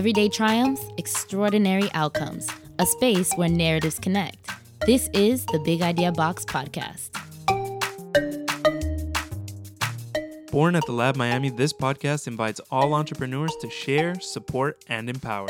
[0.00, 4.48] Everyday triumphs, extraordinary outcomes, a space where narratives connect.
[4.86, 7.10] This is the Big Idea Box podcast.
[10.50, 15.48] Born at the Lab Miami, this podcast invites all entrepreneurs to share, support, and empower.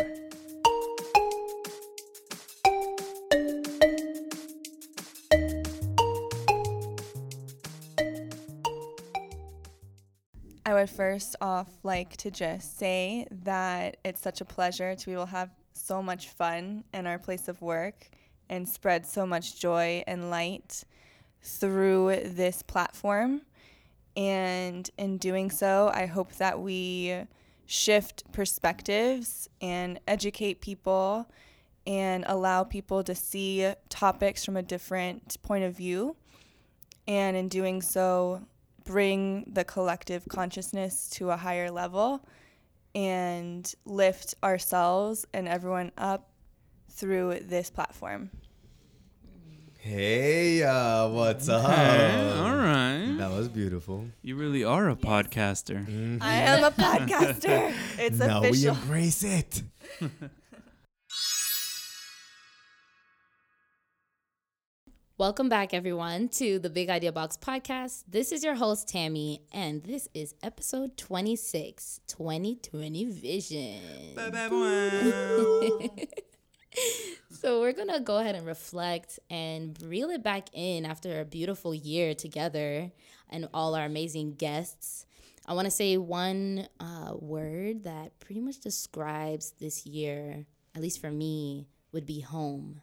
[11.00, 15.30] First off like to just say that it's such a pleasure to be able to
[15.30, 18.10] have so much fun in our place of work
[18.50, 20.84] and spread so much joy and light
[21.42, 23.40] through this platform.
[24.14, 27.22] And in doing so, I hope that we
[27.64, 31.30] shift perspectives and educate people
[31.86, 36.14] and allow people to see topics from a different point of view.
[37.08, 38.42] And in doing so,
[38.84, 42.24] bring the collective consciousness to a higher level
[42.94, 46.30] and lift ourselves and everyone up
[46.90, 48.30] through this platform.
[49.78, 51.70] Hey, uh, what's up?
[51.70, 53.14] Hey, all right.
[53.16, 54.06] That was beautiful.
[54.20, 55.86] You really are a podcaster.
[56.20, 57.72] I am a podcaster.
[57.98, 58.74] It's now official.
[58.74, 59.62] we embrace it.
[65.20, 68.04] Welcome back, everyone, to the Big Idea Box podcast.
[68.08, 73.80] This is your host, Tami, and this is episode 26 2020 Vision.
[77.30, 81.26] so, we're going to go ahead and reflect and reel it back in after a
[81.26, 82.90] beautiful year together
[83.28, 85.04] and all our amazing guests.
[85.44, 90.98] I want to say one uh, word that pretty much describes this year, at least
[90.98, 92.80] for me, would be home.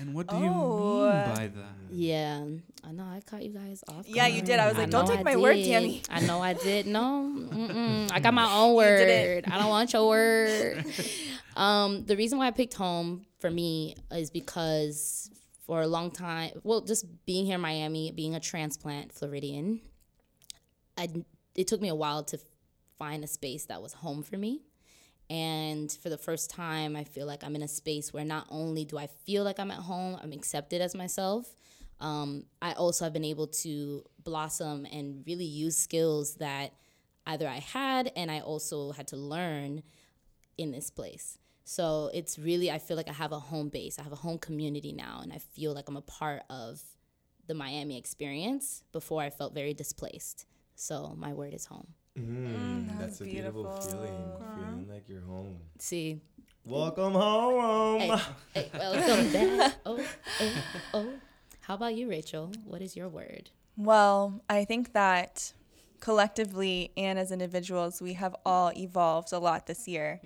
[0.00, 0.40] And what do Oh.
[0.40, 1.74] you mean by that?
[1.90, 2.44] Yeah,
[2.82, 4.08] I know I caught you guys off.
[4.08, 4.58] Yeah, you did.
[4.58, 5.66] I was like, "Don't take I my word, did.
[5.66, 6.86] Tami." I know I did.
[6.86, 8.10] No, mm-mm.
[8.12, 9.44] I got my own word.
[9.46, 10.84] I don't want your word.
[11.56, 15.30] um, the reason why I picked home for me is because
[15.66, 19.80] for a long time, well, just being here in Miami, being a transplant Floridian,
[20.96, 21.08] I
[21.54, 22.38] it took me a while to
[22.98, 24.62] find a space that was home for me.
[25.30, 28.84] And for the first time, I feel like I'm in a space where not only
[28.84, 31.56] do I feel like I'm at home, I'm accepted as myself.
[32.00, 36.72] Um, I also have been able to blossom and really use skills that
[37.26, 39.82] either I had and I also had to learn
[40.58, 41.38] in this place.
[41.64, 43.98] So it's really, I feel like I have a home base.
[43.98, 46.82] I have a home community now, and I feel like I'm a part of
[47.46, 48.82] the Miami experience.
[48.92, 50.46] Before I felt very displaced.
[50.74, 51.94] So my word is home.
[52.18, 53.90] Mm, that that's was a beautiful, beautiful.
[53.90, 54.32] feeling.
[54.56, 55.56] Feeling like you're home.
[55.78, 56.20] See,
[56.66, 58.00] Welcome home.
[58.00, 58.18] hey,
[58.54, 59.74] hey, welcome back.
[59.86, 60.00] Oh,
[60.40, 60.52] oh,
[60.94, 61.08] oh.
[61.60, 62.52] How about you, Rachael?
[62.64, 63.50] What is your word?
[63.76, 65.52] Well, I think that
[66.00, 70.20] collectively and as individuals, we have all evolved a lot this year.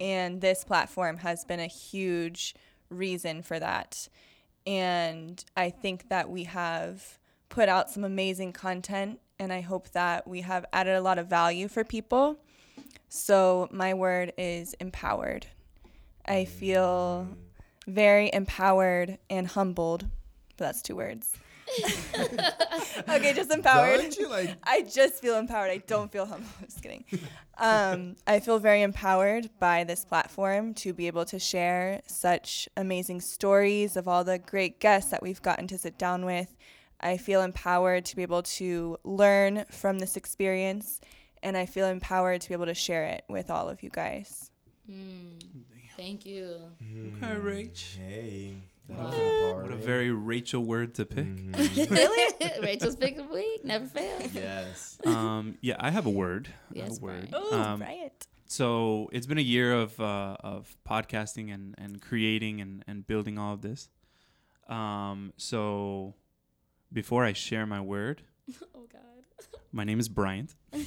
[0.00, 2.54] And this platform has been a huge
[2.90, 4.08] reason for that.
[4.66, 10.26] And I think that we have put out some amazing content, and I hope that
[10.26, 12.38] we have added a lot of value for people.
[13.08, 15.46] So, my word is empowered.
[16.26, 17.28] I feel
[17.86, 20.06] very empowered and humbled,
[20.56, 21.34] but that's two words.
[23.08, 24.14] okay, just empowered.
[24.28, 24.56] Like?
[24.64, 25.70] I just feel empowered.
[25.70, 26.48] I don't feel humble.
[26.64, 27.04] Just kidding.
[27.58, 33.20] Um, I feel very empowered by this platform to be able to share such amazing
[33.20, 36.56] stories of all the great guests that we've gotten to sit down with.
[37.00, 41.00] I feel empowered to be able to learn from this experience,
[41.42, 44.50] and I feel empowered to be able to share it with all of you guys.
[45.96, 46.56] Thank you.
[46.80, 47.96] Okay, Rach.
[47.96, 48.54] Hey.
[48.88, 49.60] Wow.
[49.62, 51.26] What a very Rachael word to pick.
[51.26, 51.90] Mhm.
[51.90, 52.34] really?
[52.62, 53.64] Rachael's pick of the week.
[53.64, 54.34] Never fails.
[54.34, 54.98] yes.
[55.04, 56.48] um, yeah, I have a word.
[56.74, 57.28] I have Yes, a word.
[57.34, 58.26] Oh, Um, Bryant.
[58.46, 63.38] so it's been a year of uh, of podcasting and, and creating and, and building
[63.38, 63.90] all of this.
[64.70, 66.14] Um, so
[66.92, 68.22] before I share my word,
[68.74, 69.00] Oh God.
[69.72, 70.54] my name is Bryant.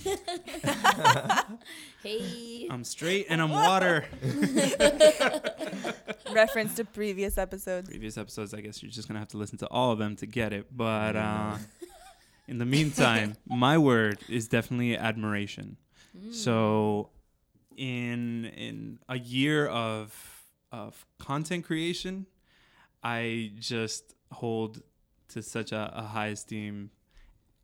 [2.03, 2.68] Hey.
[2.69, 4.06] I'm straight and I'm water.
[6.33, 7.89] Reference to previous episodes.
[7.89, 10.25] Previous episodes, I guess you're just gonna have to listen to all of them to
[10.25, 10.75] get it.
[10.75, 11.57] But uh,
[12.48, 15.77] in the meantime, my word is definitely admiration.
[16.31, 17.09] So,
[17.77, 22.25] in in a year of of content creation,
[23.03, 24.81] I just hold
[25.31, 26.92] to such a, a high esteem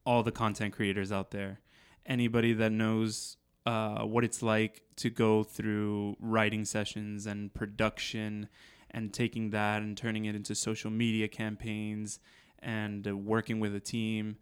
[0.06, 1.60] all the content creators out there.
[2.06, 3.36] Anybody that knows
[3.66, 8.48] uh, what it's like to go through writing sessions and production
[8.92, 12.20] and taking that and turning it into social media campaigns
[12.60, 14.38] and uh, working with a team.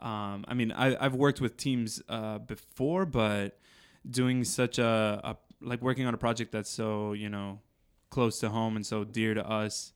[0.00, 3.58] Um, I mean, I, I've worked with teams uh, before, but
[4.08, 7.58] doing such a, a, like working on a project that's so you know
[8.10, 9.92] close to home and so dear to us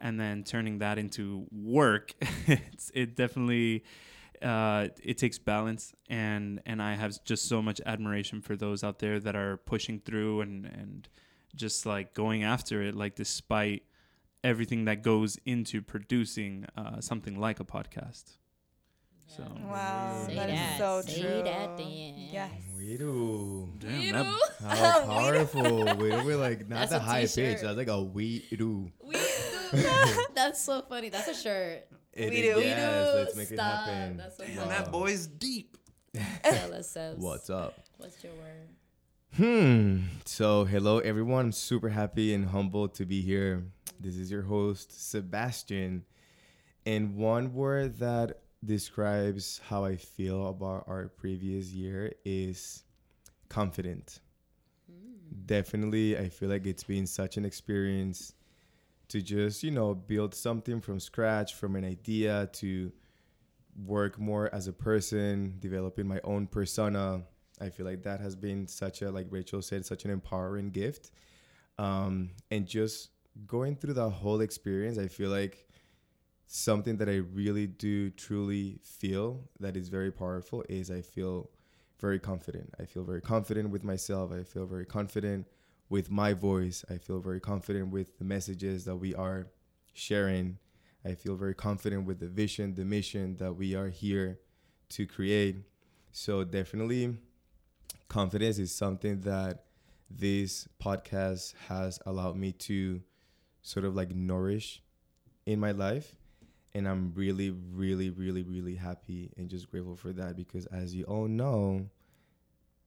[0.00, 2.12] and then turning that into work
[2.46, 3.84] it's it definitely
[4.42, 8.98] uh, it takes balance and and I have just so much admiration for those out
[8.98, 11.08] there that are pushing through and and
[11.54, 13.84] just like going after it like despite
[14.42, 18.36] everything that goes into producing uh, something like a podcast
[19.26, 21.42] so Wow, Say that is so Say true.
[21.44, 22.14] that then.
[22.30, 22.50] Yes.
[22.76, 23.70] We do.
[23.78, 24.26] damn that,
[24.60, 25.84] How powerful.
[25.96, 27.34] we we're like not That's the a high pitch.
[27.36, 27.60] t-shirt.
[27.62, 28.90] That's like a we do.
[30.34, 31.08] That's so funny.
[31.08, 31.86] That's a shirt.
[32.12, 32.60] It We is- do.
[32.62, 33.18] Yes, do.
[33.18, 33.86] let's make it Stop.
[33.86, 34.16] happen.
[34.16, 34.68] That's so damn, funny.
[34.70, 35.76] that boy's deep
[36.44, 37.18] LSFs.
[37.18, 37.74] What's up?
[37.98, 38.68] What's your word?
[39.36, 40.04] Hmm.
[40.26, 41.46] So, hello everyone.
[41.46, 43.64] I'm super happy and humbled to be here.
[43.98, 46.04] This is your host, Sebastian.
[46.86, 52.84] And one word that describes how I feel about our previous year is
[53.48, 54.20] confident.
[55.46, 58.34] Definitely, I feel like it's been such an experience
[59.08, 62.92] to just, you know, build something from scratch, from an idea to
[63.84, 67.22] work more as a person, developing my own persona.
[67.60, 71.10] I feel like that has been such a, like Rachael said, such an empowering gift.
[71.78, 73.10] Um, and just
[73.46, 75.68] going through the whole experience, I feel like
[76.46, 81.50] something that I really do truly feel that is very powerful is I feel
[82.00, 82.72] very confident.
[82.78, 84.32] I feel very confident with myself.
[84.32, 85.46] I feel very confident
[85.88, 86.84] with my voice.
[86.90, 89.48] I feel very confident with the messages that we are
[89.92, 90.58] sharing.
[91.04, 94.40] I feel very confident with the vision, the mission that we are here
[94.90, 95.56] to create.
[96.12, 97.16] So definitely
[98.08, 99.64] confidence is something that
[100.10, 103.00] this podcast has allowed me to
[103.62, 104.82] sort of like nourish
[105.46, 106.14] in my life
[106.74, 111.04] and i'm really really really really happy and just grateful for that because as you
[111.04, 111.88] all know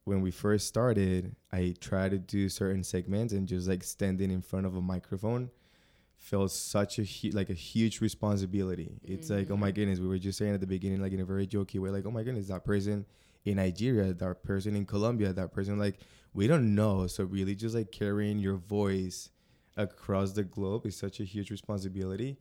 [0.07, 4.41] when we first started i tried to do certain segments and just like standing in
[4.41, 5.49] front of a microphone
[6.17, 9.75] felt such a hu- like a huge responsibility it's like oh my mm-hmm.
[9.75, 12.05] goodness we were just saying at the beginning like in a very jokey way like
[12.05, 13.05] oh my goodness that person
[13.47, 15.99] in Nigeria, that person in Colombia, that person like
[16.33, 17.07] we don't know.
[17.07, 19.29] So really just like carrying your voice
[19.75, 22.37] across the globe is such a huge responsibility.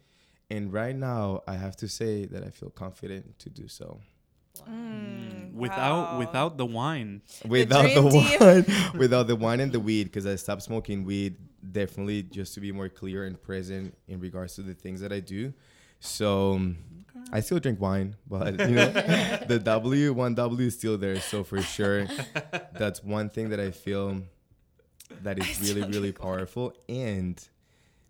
[0.50, 4.00] And right now I have to say that I feel confident to do so.
[4.68, 6.18] Mm, without wow.
[6.18, 8.38] without the wine Without the, dream team.
[8.40, 11.36] wine without the wine and the weed, because I stopped smoking weed
[11.72, 15.20] definitely just to be more clear and present in regards to the things that I
[15.20, 15.52] do.
[16.00, 16.76] So um,
[17.32, 18.88] I still drink wine, but you know,
[19.48, 21.20] the W one W is still there.
[21.20, 22.06] So for sure,
[22.72, 24.22] that's one thing that I feel
[25.22, 26.72] that is really really powerful.
[26.88, 27.40] And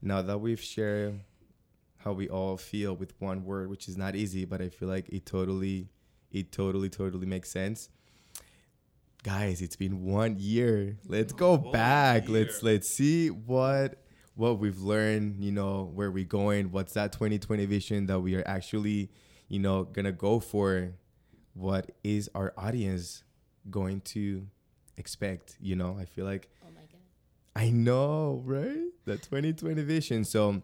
[0.02, 1.20] now that we've shared
[1.98, 5.08] how we all feel with one word, which is not easy, but I feel like
[5.08, 5.88] it totally,
[6.30, 7.88] it totally totally makes sense.
[9.22, 10.96] Guys, it's been one year.
[11.06, 12.28] Let's go One back.
[12.28, 12.44] year.
[12.44, 14.02] Let's let's see what
[14.36, 18.44] what we've learned, you know, where we're going, what's that 2020 vision that we are
[18.46, 19.10] actually,
[19.48, 20.92] you know, gonna go for.
[21.54, 23.24] What is our audience
[23.70, 24.46] going to
[24.98, 25.56] expect?
[25.60, 27.00] You know, I feel like Oh my god.
[27.56, 28.90] I know, right?
[29.06, 30.24] The 2020 vision.
[30.24, 30.62] So,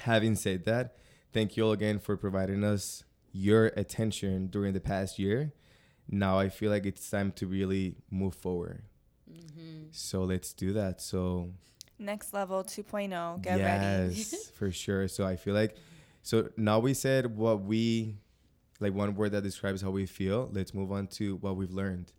[0.00, 0.96] having said that,
[1.32, 3.04] thank you all again for providing us
[3.36, 5.52] your attention during the past year.
[6.08, 8.82] Now I feel like it's time to really move forward.
[9.30, 9.88] Mm-hmm.
[9.90, 11.00] So let's do that.
[11.00, 11.50] So
[11.98, 13.42] Next level 2.0.
[13.42, 14.14] Get ready.
[14.14, 15.08] yes, for sure.
[15.08, 15.76] So I feel like
[16.22, 18.16] so now we said what we
[18.80, 20.48] like one word that describes how we feel.
[20.52, 22.12] Let's move on to what we've learned.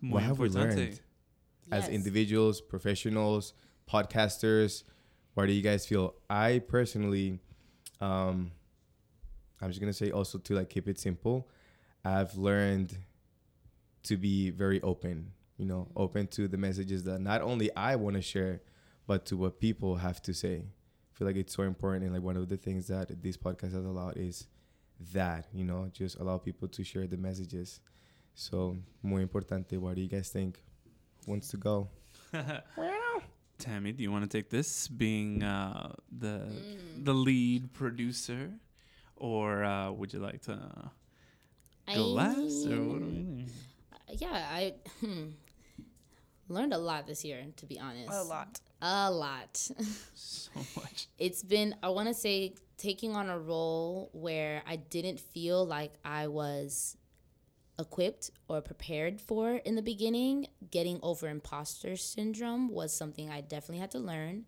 [0.00, 0.54] Muy what have we importante.
[0.76, 1.00] learned
[1.72, 1.88] as Yes.
[1.88, 3.52] individuals, professionals,
[3.90, 4.84] podcasters?
[5.34, 6.14] What do you guys feel?
[6.30, 7.40] I personally,
[8.00, 8.52] um,
[9.60, 11.48] I'm just gonna say also to like keep it simple.
[12.04, 12.96] I've learned
[14.04, 15.32] to be very open.
[15.58, 18.60] You know, open to the messages that not only I want to share,
[19.06, 20.56] but to what people have to say.
[20.66, 23.72] I feel like it's so important, and like one of the things that this podcast
[23.72, 24.46] has allowed is
[25.14, 27.80] that you know just allow people to share the messages.
[28.34, 29.78] So muy importante.
[29.78, 30.60] What do you guys think?
[31.24, 31.88] Who wants to go?
[33.58, 37.04] Tami, do you want to take this, being uh, the Mm.
[37.06, 38.50] the lead producer,
[39.16, 40.90] or uh, would you like to
[41.88, 42.66] I go last?
[42.66, 43.50] Or what do we mean,
[44.12, 45.28] yeah, I hmm,
[46.48, 48.10] learned a lot this year, to be honest.
[48.12, 48.60] A lot.
[48.82, 49.70] A lot.
[50.14, 51.08] So much.
[51.18, 55.92] it's been i want to say taking on a role where i didn't feel like
[56.04, 56.96] i was
[57.78, 63.78] equipped or prepared for in the beginning getting over imposter syndrome was something i definitely
[63.78, 64.44] had to learn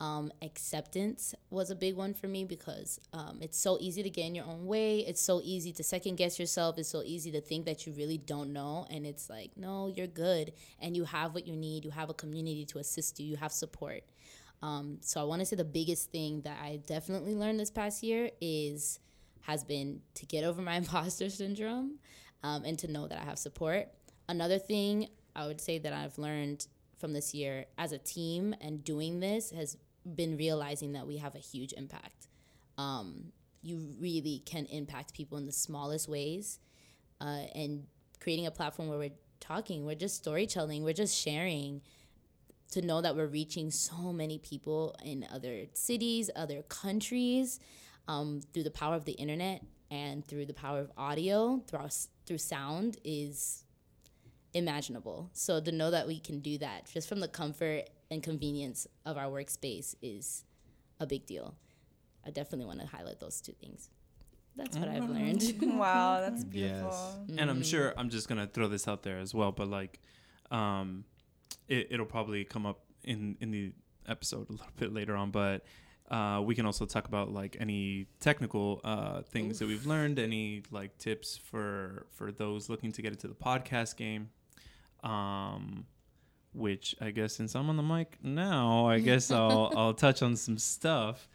[0.00, 4.26] Um, acceptance was a big one for me because um, it's so easy to get
[4.26, 5.00] in your own way.
[5.00, 6.78] It's so easy to second guess yourself.
[6.78, 8.86] It's so easy to think that you really don't know.
[8.90, 10.52] And it's like, no, you're good.
[10.78, 11.84] And you have what you need.
[11.84, 14.04] You have a community to assist you, you have support.
[14.62, 18.02] Um, so I want to say the biggest thing that I definitely learned this past
[18.02, 19.00] year is
[19.42, 21.98] has been to get over my imposter syndrome
[22.42, 23.88] um, and to know that I have support.
[24.28, 26.66] Another thing I would say that I've learned
[26.98, 29.76] from this year as a team and doing this has
[30.14, 32.28] been realizing that we have a huge impact.
[32.76, 36.58] Um, you really can impact people in the smallest ways,
[37.20, 37.84] uh, and
[38.20, 41.82] creating a platform where we're talking, we're just storytelling, we're just sharing.
[42.72, 47.60] To know that we're reaching so many people in other cities, other countries,
[48.08, 51.88] um, through the power of the internet and through the power of audio, through
[52.26, 53.64] through sound, is
[54.52, 55.30] imaginable.
[55.32, 59.16] So to know that we can do that just from the comfort and convenience of
[59.16, 60.44] our workspace is
[61.00, 61.54] a big deal.
[62.26, 63.90] I definitely want to highlight those two things.
[64.56, 65.54] That's what I've learned.
[65.62, 66.90] wow, that's beautiful.
[67.28, 67.38] Yes.
[67.38, 70.00] And I'm sure I'm just gonna throw this out there as well, but like,
[70.50, 71.04] um,
[71.68, 73.72] it, it'll probably come up in in the
[74.08, 75.64] episode a little bit later on, but.
[76.10, 79.58] Uh, we can also talk about like any technical uh, things Oof.
[79.58, 83.94] that we've learned, any like tips for for those looking to get into the podcast
[83.94, 84.30] game.
[85.04, 85.84] Um,
[86.52, 90.36] which I guess since I'm on the mic now, I guess I'll I'll touch on
[90.36, 91.28] some stuff.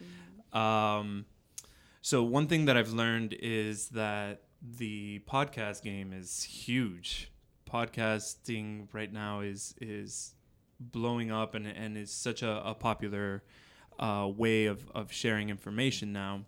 [0.51, 1.25] Um,
[2.01, 7.31] so one thing that I've learned is that the podcast game is huge.
[7.69, 10.35] Podcasting right now is is
[10.79, 13.43] blowing up and and is such a, a popular
[13.99, 16.41] uh, way of, of sharing information now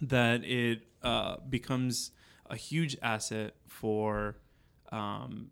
[0.00, 2.10] that it uh, becomes
[2.50, 4.36] a huge asset for
[4.90, 5.50] um,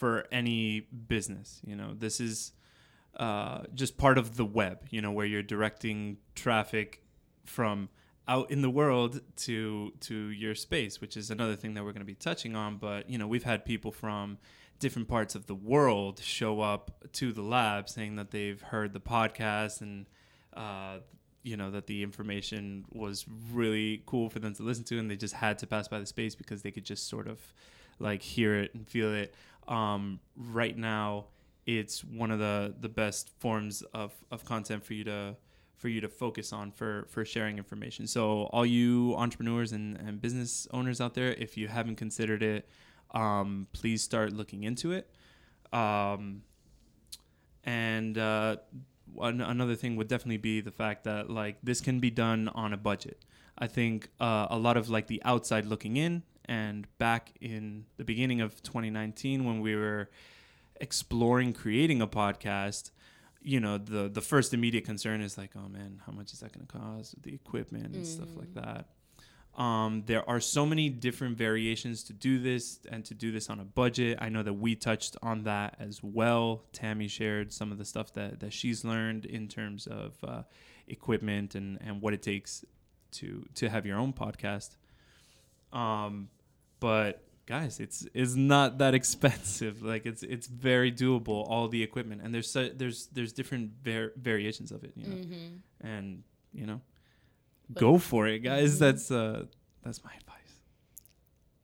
[0.00, 1.60] for any business.
[1.62, 2.52] You know, this is
[3.18, 4.86] uh, just part of the web.
[4.88, 7.02] You know, where you're directing traffic
[7.44, 7.90] from
[8.26, 12.00] out in the world to to your space, which is another thing that we're going
[12.00, 12.78] to be touching on.
[12.78, 14.38] But you know, we've had people from
[14.78, 19.00] different parts of the world show up to the lab saying that they've heard the
[19.00, 20.06] podcast and
[20.56, 20.96] uh,
[21.42, 25.16] you know that the information was really cool for them to listen to and they
[25.16, 27.38] just had to pass by the space because they could just sort of
[27.98, 29.34] like hear it and feel it
[29.70, 31.26] um, right now
[31.66, 35.36] it's one of the the best forms of, of content for you to
[35.76, 40.20] for you to focus on for for sharing information so all you entrepreneurs and, and
[40.20, 42.68] business owners out there if you haven't considered it
[43.12, 45.08] um, please start looking into it
[45.72, 46.42] um,
[47.64, 48.56] and uh,
[49.12, 52.72] one, another thing would definitely be the fact that like this can be done on
[52.72, 53.24] a budget.
[53.58, 58.04] I think uh, a lot of like the outside looking in, and back in the
[58.04, 60.10] beginning of 2019 when we were
[60.80, 62.90] exploring creating a podcast,
[63.42, 66.52] you know, the the first immediate concern is like, oh man, how much is that
[66.52, 67.22] going to cost?
[67.22, 68.06] The equipment and mm.
[68.06, 68.62] stuff like mm.
[68.62, 68.86] that.
[69.60, 73.58] Um, there are so many different variations to do this and to do this on
[73.58, 74.18] a budget.
[74.20, 76.62] I know that we touched on that as well.
[76.72, 80.42] Tami shared some of the stuff that, that she's learned in terms of uh,
[80.86, 82.64] equipment and, and what it takes
[83.12, 84.76] to to have your own podcast.
[85.72, 86.28] Um,
[86.80, 89.82] but guys, it's it's not that expensive.
[89.82, 91.48] Like it's it's very doable.
[91.48, 94.92] All the equipment and there's so, there's there's different var- variations of it.
[94.96, 95.86] You know, mm-hmm.
[95.86, 96.22] and
[96.52, 96.80] you know
[97.74, 98.74] go for it, guys.
[98.74, 98.84] Mm-hmm.
[98.84, 99.44] That's uh,
[99.82, 100.36] that's my advice.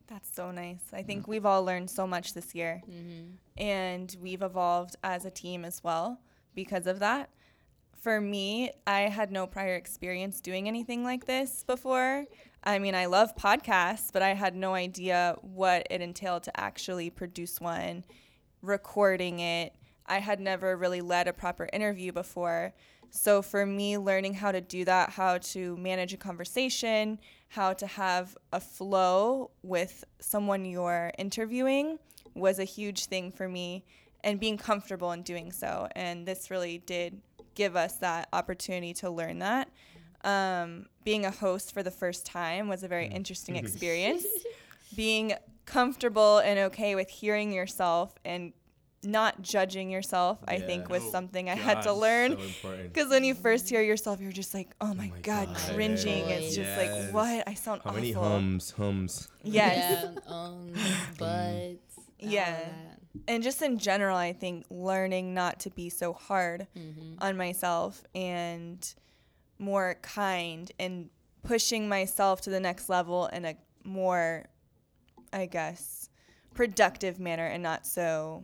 [0.07, 0.83] That's so nice.
[0.93, 1.31] I think yeah.
[1.31, 3.61] we've all learned so much this year, mm-hmm.
[3.61, 6.19] and we've evolved as a team as well
[6.55, 7.29] because of that.
[8.01, 12.25] For me, I had no prior experience doing anything like this before.
[12.67, 17.09] I mean, I love podcasts, but I had no idea what it entailed to actually
[17.09, 18.03] produce one,
[18.61, 19.73] recording it.
[20.05, 22.73] I had never really led a proper interview before.
[23.09, 27.87] So for me, learning how to do that, how to manage a conversation, how to
[27.87, 31.99] have a flow with someone you're interviewing
[32.35, 33.85] was a huge thing for me
[34.25, 35.87] and being comfortable in doing so.
[35.95, 37.21] And this really did
[37.55, 39.69] give us that opportunity to learn that.
[40.27, 43.15] Um, being a host for the first time was a very mm.
[43.15, 44.25] interesting experience.
[44.95, 45.33] being
[45.65, 48.53] comfortable and okay with hearing yourself and
[49.03, 52.37] not judging yourself, I think, was oh, something I gosh, had to learn.
[52.61, 55.47] Because so when you first hear yourself, you're just like, oh my, oh my god,
[55.47, 56.27] god, cringing.
[56.27, 56.43] Yes.
[56.43, 57.47] It's just like, what?
[57.47, 58.01] I sound How awful.
[58.01, 59.27] many hums, hums?
[59.43, 60.03] Yes.
[60.03, 60.73] Yeah, um,
[61.17, 61.77] but
[62.19, 62.57] yeah.
[63.27, 67.15] And just in general, I think learning not to be so hard mm-hmm.
[67.19, 68.93] on myself and
[69.59, 71.09] more kind and
[71.43, 74.45] pushing myself to the next level in a more,
[75.31, 76.09] I guess,
[76.53, 78.43] productive manner and not so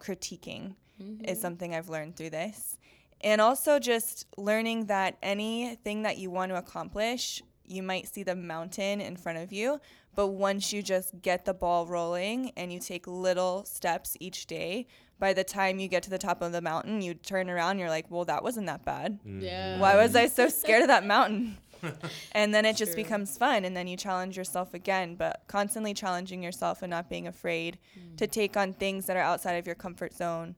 [0.00, 1.24] critiquing mm-hmm.
[1.24, 2.78] is something I've learned through this.
[3.22, 8.34] and also just learning that anything that you want to accomplish, you might see the
[8.34, 9.80] mountain in front of you,
[10.14, 14.86] but once you just get the ball rolling and you take little steps each day,
[15.18, 17.90] by the time you get to the top of the mountain, you turn around, you're
[17.90, 19.20] like, well, that wasn't that bad.
[19.20, 19.40] Mm-hmm.
[19.40, 19.78] Yeah.
[19.78, 21.58] Why was I so scared of that mountain?
[22.32, 23.02] and then it just True.
[23.02, 27.26] becomes fun, and then you challenge yourself again, but constantly challenging yourself and not being
[27.26, 28.16] afraid mm.
[28.16, 30.56] to take on things that are outside of your comfort zone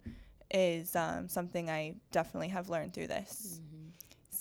[0.50, 3.60] is um, something I definitely have learned through this.
[3.60, 3.71] Mm.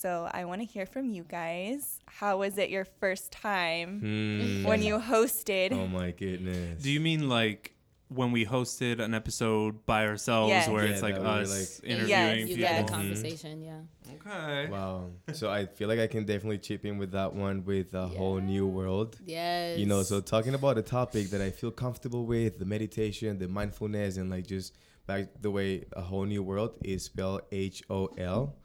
[0.01, 1.99] So I want to hear from you guys.
[2.07, 4.63] How was it your first time Hmm.
[4.67, 5.71] when you hosted?
[5.73, 6.81] Oh my goodness.
[6.81, 7.75] Do you mean like
[8.07, 10.67] when we hosted an episode by ourselves Yes.
[10.67, 12.61] where Yeah, it's like that we were, us like- interviewing Yes, You people?
[12.63, 12.89] get a Yes.
[12.89, 13.81] conversation, yeah.
[14.15, 14.69] Okay.
[14.69, 15.11] Wow.
[15.33, 18.39] So I feel like I can definitely chip in with that one with a whole
[18.41, 19.17] new world.
[19.25, 19.77] Yes.
[19.79, 23.47] You know, so talking about a topic that I feel comfortable with, the meditation, the
[23.47, 24.73] mindfulness, and like just
[25.07, 28.55] back the way a whole new world is spelled H O L.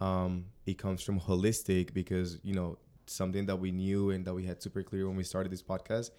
[0.00, 4.44] Um, it comes from holistic because you know something that we knew and that we
[4.44, 6.10] had super clear when we started this podcast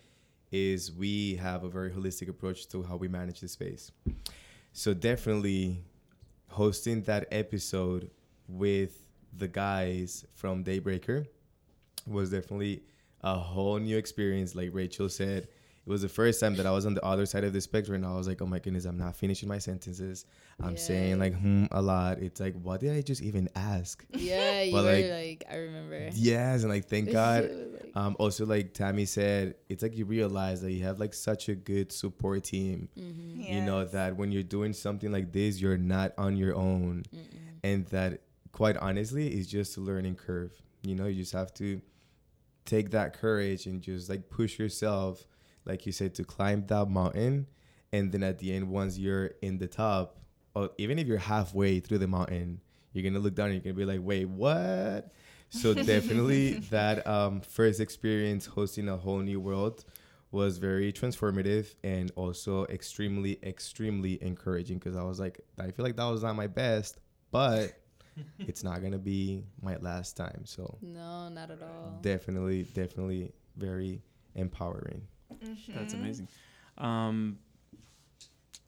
[0.51, 3.91] is we have a very holistic approach to how we manage the space.
[4.72, 5.84] So definitely
[6.48, 8.10] hosting that episode
[8.48, 8.98] with
[9.38, 11.25] the guys from Daybreaker
[12.08, 12.84] was definitely
[13.22, 14.55] a whole new experience.
[14.55, 15.48] Like Rachael said,
[15.86, 17.96] it was the first time that I was on the other side of the spectrum.
[18.04, 20.25] And I was like, oh my goodness, I'm not finishing my sentences.
[20.60, 22.20] I'm saying like hmm a lot.
[22.20, 24.04] It's like, what did I just even ask?
[24.18, 26.10] Yeah, you But, were like, like, I remember.
[26.13, 27.44] Yes, and like thank God.
[27.44, 31.48] Like- Um, also, like Tami said, it's like you realize that you have like such
[31.50, 32.89] a good support team.
[32.96, 37.04] You know that when you're doing something like this, you're not on your own,
[37.63, 40.51] and that quite honestly is just a learning curve.
[40.82, 41.80] You know, you just have to
[42.65, 45.25] take that courage and just like push yourself,
[45.65, 47.48] like you said, to climb that mountain,
[47.91, 50.17] and then at the end, once you're in the top,
[50.53, 52.62] or even if you're halfway through the mountain,
[52.93, 55.12] you're gonna look down and you're gonna be like, wait, what?
[55.50, 59.83] So definitely that um, first experience hosting a whole new world
[60.31, 65.96] was very transformative and also extremely, extremely encouraging because I was like, I feel like
[65.96, 67.00] that was not my best,
[67.31, 67.74] but
[68.40, 70.42] it's not gonna be my last time.
[70.46, 72.00] So no, not at all.
[72.01, 74.01] definitely, definitely very
[74.35, 75.01] empowering.
[75.70, 76.27] That's amazing.
[76.77, 77.40] Um,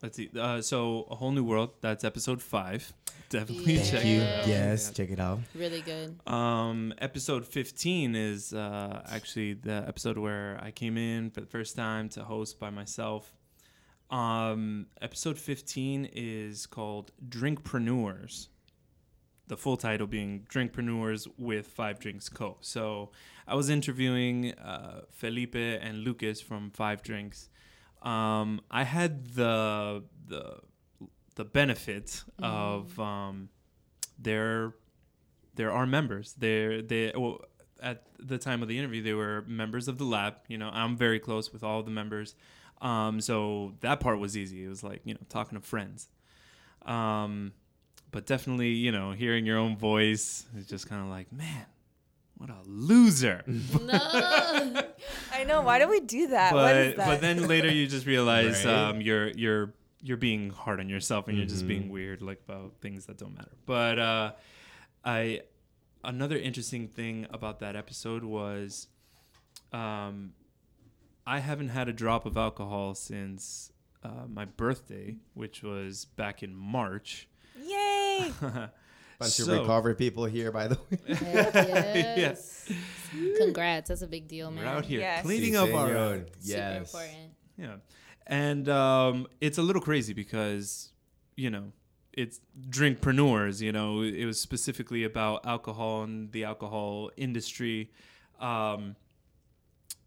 [0.01, 0.29] let's see.
[0.37, 1.71] Uh, so a whole new world.
[1.81, 2.93] That's episode five.
[3.29, 3.83] Definitely Yeah.
[3.83, 4.47] check it out.
[4.47, 5.39] Yes, check it out.
[5.53, 6.17] Really good.
[6.31, 11.75] Um, episode 15 is uh, actually the episode where I came in for the first
[11.75, 13.33] time to host by myself.
[14.09, 18.47] Um, episode 15 is called Drinkpreneurs.
[19.47, 22.57] The full title being Drinkpreneurs with Five Drinks Co.
[22.61, 23.11] So
[23.47, 27.49] I was interviewing uh, Felipe and Lucas from Five Drinks.
[28.01, 30.59] Um, I had the the
[31.35, 33.49] the benefit of um,
[34.19, 34.73] their
[35.55, 36.35] there are members.
[36.37, 37.41] They're they well,
[37.81, 40.35] at the time of the interview they were members of the lab.
[40.47, 42.35] You know, I'm very close with all the members,
[42.81, 44.65] um, so that part was easy.
[44.65, 46.09] It was like you know talking to friends.
[46.85, 47.53] Um,
[48.17, 51.67] but definitely, you know, hearing your own voice is just kind of like, man,
[52.37, 53.43] what a loser.
[53.47, 53.53] no.
[55.31, 55.61] I know.
[55.61, 56.51] Why do we do that?
[56.51, 57.07] what is but that?
[57.07, 58.73] but then later you just realize Right.
[58.73, 62.73] um, you're you're you're being hard on yourself and you're just being weird like about
[62.81, 63.51] things that don't matter.
[63.67, 64.31] But uh,
[65.05, 65.41] I
[66.03, 68.87] another interesting thing about that episode was
[69.71, 70.33] um,
[71.27, 73.71] I haven't had a drop of alcohol since
[74.03, 77.27] uh, my birthday, which was back in March.
[78.19, 78.31] Yay!
[79.19, 80.75] Bunch So- of recovered people here, by the
[81.07, 81.15] way.
[81.15, 81.53] Heck
[82.17, 82.71] yes.
[83.37, 83.89] Congrats.
[83.89, 84.63] That's a big deal, man.
[84.63, 85.23] We're out here Yes.
[85.23, 85.95] cleaning up our señor.
[85.95, 86.25] own.
[86.39, 87.31] Super important.
[87.57, 87.75] Yeah.
[88.27, 90.91] And um, it's a little crazy because,
[91.35, 91.71] you know,
[92.13, 97.91] it's drinkpreneurs, you know, it was specifically about alcohol and the alcohol industry.
[98.39, 98.95] Um,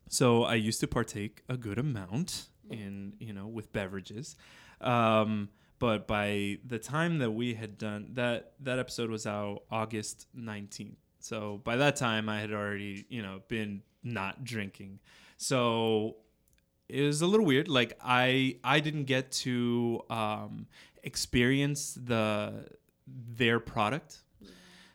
[0.08, 4.36] so I used to partake a good amount in, you know, with beverages.
[4.80, 5.48] Um,
[5.80, 10.94] but by the time that we had done that, that episode was out August 19th.
[11.18, 15.00] So by that time, I had already, you know, been not drinking.
[15.36, 16.16] So
[16.88, 17.66] it was a little weird.
[17.66, 20.66] Like I I didn't get to um,
[21.02, 22.66] experience the
[23.06, 24.18] their product,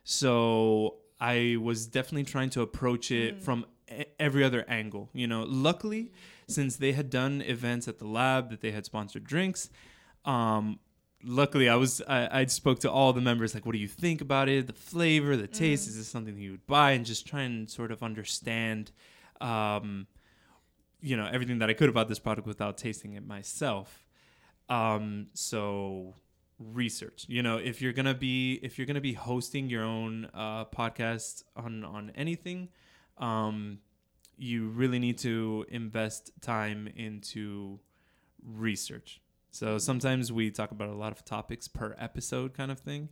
[0.04, 5.10] so I was definitely trying to approach it from e- every other angle.
[5.14, 6.12] You know, luckily
[6.48, 9.70] since they had done events at the lab that they had sponsored drinks.
[10.26, 10.80] Um,
[11.24, 14.22] luckily I was I, I spoke to all the members like what do you think
[14.22, 17.26] about it the flavor the taste is this something that you would buy and just
[17.26, 18.92] try and sort of understand
[19.42, 20.06] um,
[21.06, 24.08] you know everything that I could about this product without tasting it myself.
[24.70, 26.16] Um, so
[26.58, 27.26] research.
[27.28, 31.44] You know, if you're gonna be if you're gonna be hosting your own uh, podcast
[31.56, 32.70] on on anything,
[33.20, 33.80] um,
[34.36, 37.80] you really need to invest time into
[38.44, 39.22] research.
[39.56, 43.08] So sometimes we talk about a lot of topics per episode, kind of thing.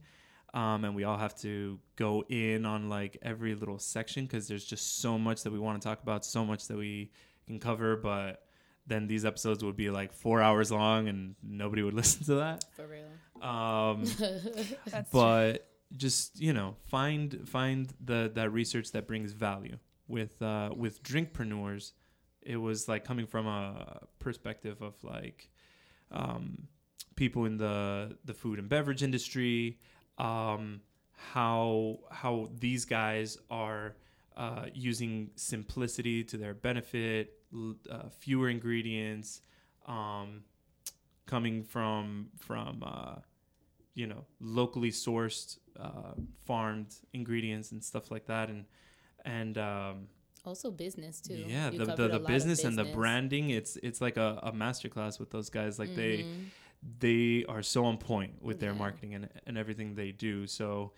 [0.53, 4.65] Um, and we all have to go in on like every little section because there's
[4.65, 7.11] just so much that we want to talk about, so much that we
[7.47, 7.95] can cover.
[7.95, 8.45] But
[8.85, 12.65] then these episodes would be like four hours long, and nobody would listen to that.
[12.75, 13.49] For real.
[13.49, 14.03] Um,
[14.91, 19.77] That's but just you know, find find the that research that brings value.
[20.09, 21.93] With uh, with drinkpreneurs,
[22.41, 25.49] it was like coming from a perspective of like
[26.13, 26.67] um,
[27.15, 29.79] people in the the food and beverage industry,
[30.17, 33.95] um, how how these guys are
[34.37, 37.39] uh, using simplicity to their benefit,
[37.89, 39.41] uh, fewer ingredients,
[39.85, 40.43] um,
[41.25, 43.15] coming from from uh,
[43.93, 46.13] you know locally sourced, uh,
[46.45, 48.65] farmed ingredients and stuff like that, and
[49.25, 50.07] and um,
[50.45, 51.35] Also business too.
[51.47, 53.49] yeah, You the the, the lot business and the branding.
[53.49, 55.79] It's it's like a, a masterclass with those guys.
[55.79, 56.45] Like they Mhm.
[56.99, 58.77] they are so on point with their Yeah.
[58.77, 60.45] marketing and, and everything they do.
[60.47, 60.91] So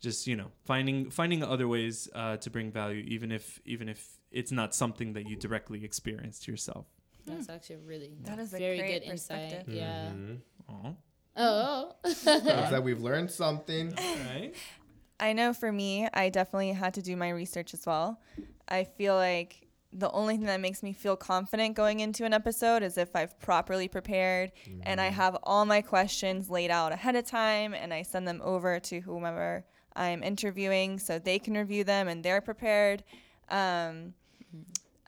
[0.00, 4.18] just you know finding finding other ways uh, to bring value, even if even if
[4.32, 6.86] it's not something that you directly experienced yourself.
[7.24, 9.50] That's actually really That is a very great good insight.
[9.50, 9.74] perspective.
[9.74, 10.10] Yeah.
[10.12, 10.40] Mhm.
[10.68, 10.96] Oh,
[11.36, 11.94] Oh.
[12.04, 13.94] Sounds we've learned something.
[13.94, 14.52] right.
[15.20, 18.20] I know for me, I definitely had to do my research as well.
[18.68, 22.82] I feel like the only thing that makes me feel confident going into an episode
[22.82, 24.52] is if I've properly prepared
[24.82, 28.40] and I have all my questions laid out ahead of time and I send them
[28.44, 29.64] over to whomever
[29.96, 33.02] I'm interviewing so they can review them and they're prepared.
[33.48, 34.12] Um,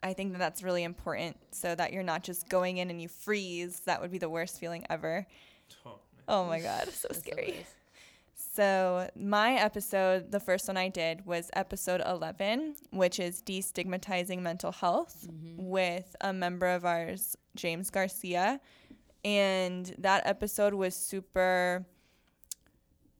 [0.02, 3.08] I think that that's really important so that you're not just going in and you
[3.08, 3.80] freeze.
[3.80, 5.26] That would be the worst feeling ever.
[6.26, 7.66] Oh my God, so That's so scary.
[8.52, 14.72] So, my episode, the first one I did was episode 11, which is destigmatizing mental
[14.72, 15.68] health mm-hmm.
[15.68, 18.60] with a member of ours, James Garcia.
[19.24, 21.86] And that episode was super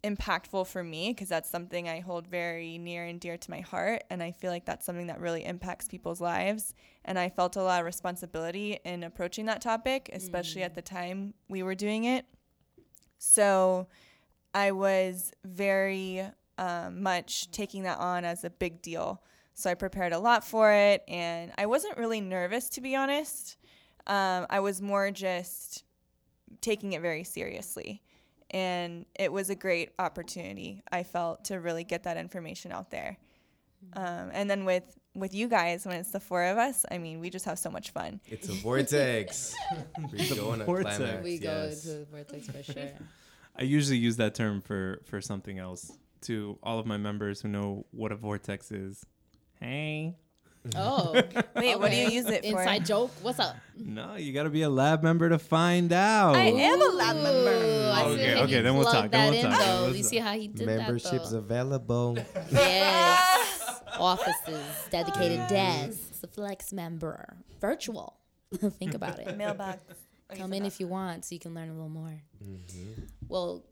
[0.02, 4.02] impactful for me because that's something I hold very near and dear to my heart.
[4.10, 6.74] And I feel like that's something that really impacts people's lives.
[7.04, 10.76] And I felt a lot of responsibility in approaching that topic, especially at mm.
[10.76, 12.26] the time we were doing it.
[13.18, 13.86] So,
[14.54, 16.22] I was very
[16.58, 19.22] um, much taking that on as a big deal.
[19.54, 23.58] So I prepared a lot for it, and I wasn't really nervous, to be honest.
[24.06, 25.84] Um, I was more just
[26.60, 28.02] taking it very seriously.
[28.50, 33.16] And it was a great opportunity, I felt, to really get that information out there.
[33.94, 34.84] Um, and then with,
[35.14, 37.70] with you guys, when it's the four of us, I mean, we just have so
[37.70, 38.20] much fun.
[38.26, 39.54] It's a vortex.
[40.12, 40.96] we go on a vortex.
[40.96, 41.24] climax.
[41.24, 41.86] We go yes.
[41.86, 42.90] into vortex for sure.
[43.56, 45.90] I usually use that term for for something else
[46.22, 49.04] to all of my members who know what a vortex is.
[49.60, 50.16] Hey.
[50.76, 51.12] Oh.
[51.56, 52.60] Wait, what do you use it for?
[52.60, 53.10] Inside joke.
[53.22, 53.56] What's up?
[53.78, 56.36] No, you got to be a lab member to find out.
[56.36, 57.90] I am a lab Ooh, member.
[57.94, 59.58] I see Okay, how okay, he then we'll plugged talk, then that we'll in, talk,
[59.58, 59.82] then though.
[59.86, 62.14] we'll You see how he did Memberships that, available.
[62.14, 62.24] though?
[62.52, 63.82] Yes.
[63.98, 68.16] Offices, dedicated desks, a flex member, virtual.
[68.78, 69.36] Think about it.
[69.38, 69.78] Mailbox.
[70.36, 72.20] Come in if you want, so you can learn a little more.
[72.42, 73.02] Mm-hmm.
[73.28, 73.64] Well,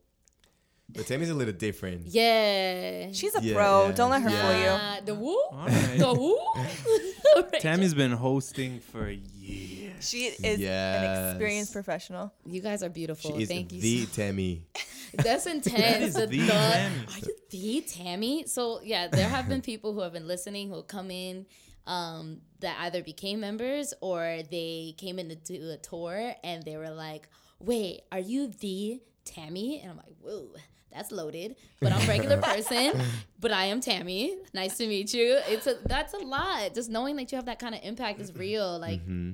[0.91, 2.07] But Tami's a little different.
[2.07, 3.11] yeah.
[3.11, 3.85] She's a Yeah, pro.
[3.87, 4.67] yeah, Don't let her fool you.
[4.67, 5.35] Uh, the woo.
[5.51, 5.97] All right.
[5.99, 7.49] The woo.
[7.59, 10.07] Tami's been hosting for years.
[10.07, 12.33] She is an experienced professional.
[12.45, 13.35] You guys are beautiful.
[13.35, 13.81] She is Thank you.
[13.81, 14.61] the so- Tami.
[15.13, 16.05] That's intense.
[16.05, 17.15] is the, the the- Tami.
[17.15, 18.49] Are you the Tami?
[18.49, 21.45] So yeah, there have been people who have been listening who come in
[21.87, 26.77] um, that either became members or they came in to do a tour and they
[26.77, 27.27] were like,
[27.59, 30.49] "Wait, are you the Tami?" And I'm like, "Whoa."
[30.91, 32.99] That's loaded, but I'm a regular person.
[33.39, 34.35] But I am Tami.
[34.55, 35.39] Nice to meet you.
[35.47, 36.73] It's a that's a lot.
[36.73, 38.79] Just knowing that you have that kind of impact is real.
[38.79, 39.33] Like hmm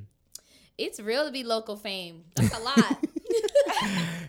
[0.78, 2.26] it's real to be local fame.
[2.36, 2.98] That's a lot.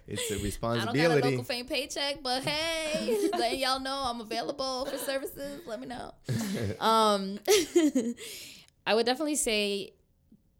[0.08, 4.20] It's a I don't got a local fame paycheck, but hey, letting y'all know I'm
[4.20, 5.62] available for services.
[5.66, 6.12] Let me know.
[6.80, 7.38] Um,
[8.86, 9.94] I would definitely say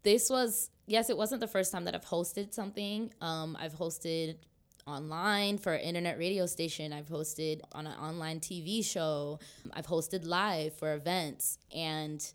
[0.03, 3.13] this was yes, it wasn't the first time that I've hosted something.
[3.21, 4.37] Um, I've hosted
[4.85, 6.93] online for an internet radio station.
[6.93, 9.39] I've hosted on an online TV show.
[9.73, 12.25] I've hosted live for events, and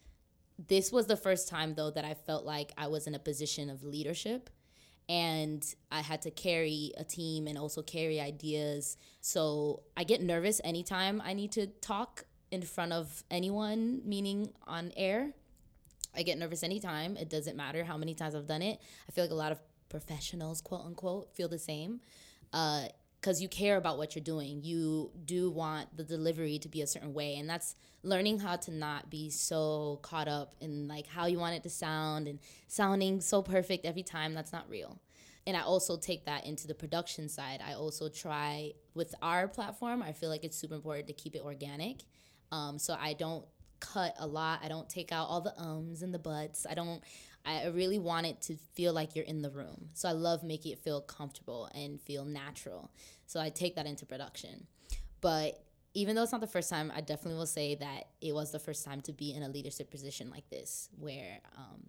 [0.68, 3.70] this was the first time though that I felt like I was in a position
[3.70, 4.50] of leadership
[5.08, 8.96] and I had to carry a team and also carry ideas.
[9.20, 14.92] So I get nervous anytime I need to talk in front of anyone, meaning on
[14.96, 15.32] air.
[16.14, 17.16] I get nervous anytime.
[17.16, 18.80] It doesn't matter how many times I've done it.
[19.08, 22.00] I feel like a lot of professionals, quote unquote, feel the same.
[22.52, 22.84] Uh,
[23.20, 24.62] because you care about what you're doing.
[24.64, 28.72] You do want the delivery to be a certain way, and that's learning how to
[28.72, 33.20] not be so caught up in like how you want it to sound and sounding
[33.20, 34.34] so perfect every time.
[34.34, 35.00] That's not real.
[35.46, 37.60] And I also take that into the production side.
[37.64, 40.02] I also try with our platform.
[40.02, 42.02] I feel like it's super important to keep it organic.
[42.50, 43.44] Um, so I don't
[43.82, 44.60] cut a lot.
[44.62, 46.66] I don't take out all the ums and the buts.
[46.68, 47.02] I don't.
[47.44, 49.88] I really want it to feel like you're in the room.
[49.94, 52.92] So I love making it feel comfortable and feel natural.
[53.26, 54.68] So I take that into production.
[55.20, 55.60] But
[55.92, 58.60] even though it's not the first time, I definitely will say that it was the
[58.60, 61.82] first time to be in a leadership position like this, where um,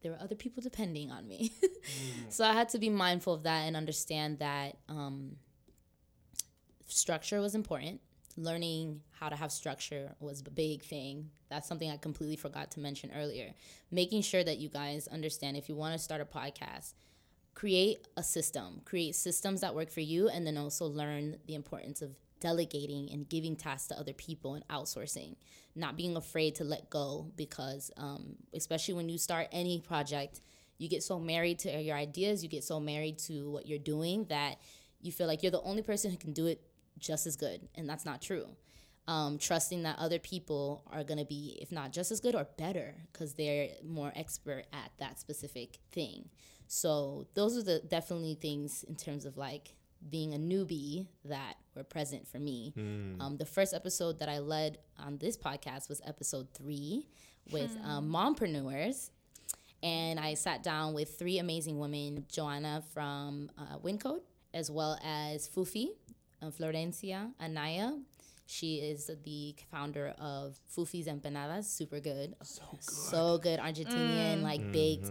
[0.00, 1.52] there were other people depending on me.
[2.30, 5.36] so I had to be mindful of that and understand that um,
[6.86, 8.00] structure was important.
[8.36, 11.30] Learning how to have structure was a big thing.
[11.48, 13.52] That's something I completely forgot to mention earlier.
[13.90, 16.94] Making sure that you guys understand if you want to start a podcast,
[17.54, 22.02] create a system, create systems that work for you, and then also learn the importance
[22.02, 25.36] of delegating and giving tasks to other people and outsourcing,
[25.74, 30.40] not being afraid to let go because, um, especially when you start any project,
[30.76, 34.24] you get so married to your ideas, you get so married to what you're doing
[34.28, 34.56] that
[35.00, 36.60] you feel like you're the only person who can do it
[36.98, 38.46] just as good, and that's not true.
[39.06, 42.46] Um, trusting that other people are going to be, if not just as good or
[42.56, 46.30] better, because they're more expert at that specific thing.
[46.68, 49.74] So those are the definitely things in terms of like
[50.08, 52.72] being a newbie that were present for me.
[53.20, 57.06] Um, the first episode that I led on this podcast was episode three
[57.50, 59.10] with um, mompreneurs.
[59.82, 64.22] And I sat down with three amazing women Joanna from uh, Wyncode,
[64.54, 65.88] as well as Fufi,
[66.52, 67.98] Florencia Anaya.
[68.46, 72.34] She is the founder of Fufi's Empanadas, super good.
[72.42, 72.84] So good.
[72.84, 73.58] So good.
[73.58, 75.10] Argentinian, like baked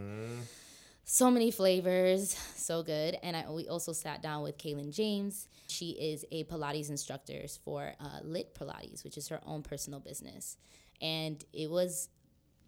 [1.06, 3.18] so many flavors, so good.
[3.24, 5.48] And I, we also sat down with Kaylin James.
[5.68, 10.58] She is a Pilates instructor for uh, Lit Pilates, which is her own personal business.
[11.02, 12.10] And it was,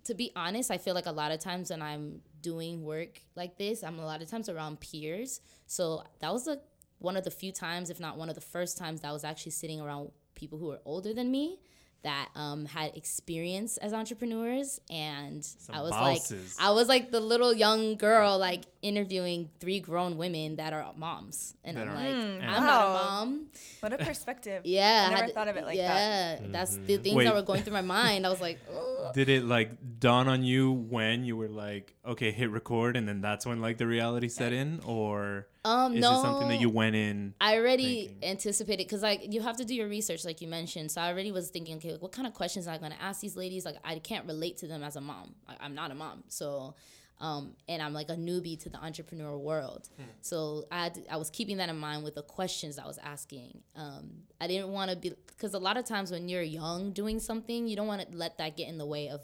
[0.05, 3.57] to be honest, I feel like a lot of times when I'm doing work like
[3.57, 5.39] this, I'm a lot of times around peers.
[5.65, 6.61] So that was the,
[6.99, 9.23] one of the few times, if not one of the first times, that I was
[9.23, 11.59] actually sitting around people who were older than me
[12.03, 16.55] that um, had experience as entrepreneurs and I was bosses.
[16.55, 20.85] like I was like the little young girl like interviewing three grown women that are
[20.95, 23.47] moms and That I'm are- like Mm, I'm not a mom
[23.81, 24.61] What a perspective.
[24.77, 26.51] yeah I never had- thought of it like yeah that.
[26.51, 27.25] that's the things Wait.
[27.25, 29.13] that were going through my mind I was like Ugh.
[29.19, 33.21] Did it like dawn on you when you were like, okay, hit record, and then
[33.21, 36.69] that's when like the reality set in, or um is no it something that you
[36.71, 37.33] went in?
[37.39, 38.29] I already thinking?
[38.29, 40.89] anticipated because like you have to do your research, like you mentioned.
[40.91, 43.01] So I already was thinking, okay, like, what kind of questions am I going to
[43.01, 43.63] ask these ladies?
[43.63, 45.35] Like I can't relate to them as a mom.
[45.47, 46.73] I, I'm not a mom, so
[47.19, 49.89] um, and I'm like a newbie to the entrepreneur world.
[50.21, 53.61] So I had I was keeping that in mind with the questions I was asking.
[53.75, 57.19] Um, I didn't want to be because a lot of times when you're young doing
[57.19, 59.21] something, you don't want to let that get in the way of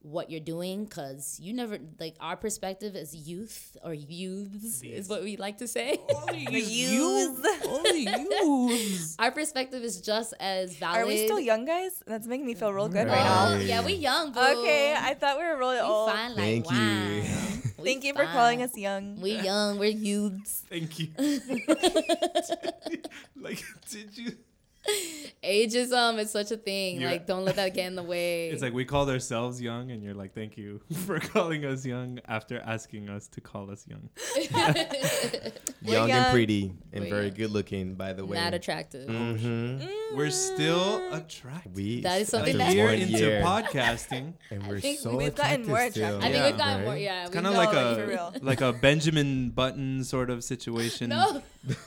[0.00, 5.22] what you're doing because you never like our perspective as youth or youths is what
[5.24, 5.98] we like to say.
[6.28, 7.46] The youths.
[9.18, 11.00] Our perspective is just as valid.
[11.02, 12.00] Are we still young guys?
[12.06, 13.24] That's making me feel real good right, Right.
[13.24, 13.48] now.
[13.54, 14.30] Oh, yeah, we young.
[14.32, 14.38] Boo.
[14.40, 16.10] Okay, I thought we were really we old.
[16.10, 17.22] fine like Thank you.
[17.78, 19.20] We Thank you for calling us young.
[19.20, 19.78] We young.
[19.78, 20.64] We're youths.
[20.68, 21.08] Thank you.
[23.36, 24.32] like, did you?
[25.44, 27.00] Ageism is such a thing.
[27.00, 28.48] You're- like, don't let that get in the way.
[28.52, 32.18] It's like we called ourselves young, and you're like, thank you for calling us young
[32.26, 34.08] after asking us to call us young.
[35.82, 36.10] Young young.
[36.10, 37.34] and pretty and We're very young.
[37.34, 38.36] good looking, by the way.
[38.36, 39.06] not attractive.
[39.08, 39.78] hmm
[40.14, 41.74] We're still attractive.
[41.76, 44.34] We That is something a that- year one into year, podcasting.
[44.50, 46.18] and we're think so we've gotten more attractive attractive.
[46.24, 46.46] I think Yeah.
[46.50, 46.92] we've gotten more.
[46.94, 47.02] right?
[47.02, 48.34] Yeah, Kind of we've like gotten- for a real.
[48.42, 51.10] like a Benjamin Button sort of situation.
[51.10, 51.42] no.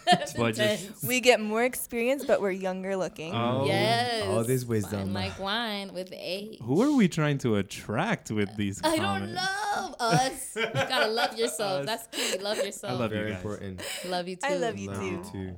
[0.05, 3.33] That's But just- We get more experience, but we're younger looking.
[3.33, 3.65] Oh.
[3.65, 4.27] yes.
[4.27, 5.13] All this Fine wisdom.
[5.13, 6.59] like wine with age.
[6.61, 9.33] Who are we trying to attract with these I comments?
[9.33, 10.55] don't love us.
[10.55, 11.81] You gotta love yourself.
[11.81, 11.85] Us.
[11.85, 12.37] That's key.
[12.39, 12.93] Love yourself.
[12.93, 13.37] I love you Very guys.
[13.41, 13.81] important.
[14.07, 14.41] Love you too.
[14.47, 15.05] I love you Love too.
[15.05, 15.55] you too.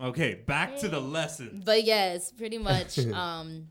[0.00, 1.62] Okay, back to the lesson.
[1.64, 3.66] But yes, pretty much um,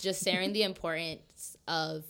[0.00, 2.04] just sharing the importance of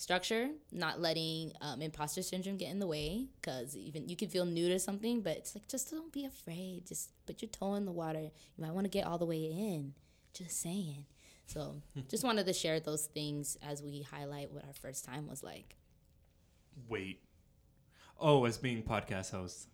[0.00, 3.26] structure, not letting um, imposter syndrome get in the way.
[3.40, 6.86] Because even you can feel new to something, but it's like just don't be afraid.
[6.86, 8.22] Just put your toe in the water.
[8.22, 9.92] You might want to get all the way in.
[10.32, 11.04] Just saying.
[11.46, 15.42] So just wanted to share those things as we highlight what our first time was
[15.42, 15.76] like.
[16.88, 17.20] Wait.
[18.18, 19.68] Oh, as being podcast host.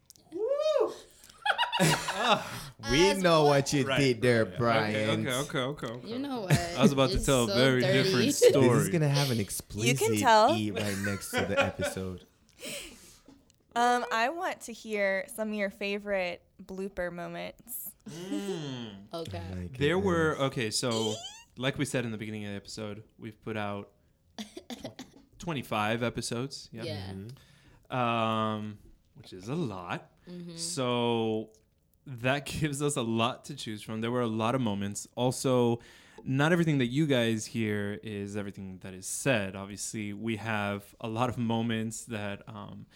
[2.90, 3.98] We As know what you Right.
[3.98, 5.26] did there, Okay, Bryant.
[5.26, 6.08] okay, okay, okay, okay.
[6.08, 6.52] You know what?
[6.78, 8.02] I was about to You're tell a very dirty.
[8.02, 8.78] different This story.
[8.78, 10.54] is gonna have an explicit tell.
[10.54, 12.24] E right next to the episode.
[13.74, 17.90] Um, I want to hear some of your favorite blooper moments.
[19.12, 19.42] Okay.
[19.54, 21.14] My There were okay, so
[21.56, 23.88] like we said in the beginning of the episode, we've put out
[24.38, 25.04] tw-
[25.38, 26.68] 25 episodes.
[26.72, 26.84] Yep.
[26.84, 27.02] Yeah.
[27.90, 27.94] Mhm.
[27.96, 28.78] Um,
[29.14, 30.10] which is a lot.
[30.30, 30.56] Mm-hmm.
[30.56, 31.50] So
[32.06, 34.00] that gives us a lot to choose from.
[34.00, 35.06] There were a lot of moments.
[35.14, 35.80] Also,
[36.24, 39.54] not everything that you guys hear is everything that is said.
[39.54, 42.86] Obviously, we have a lot of moments that um,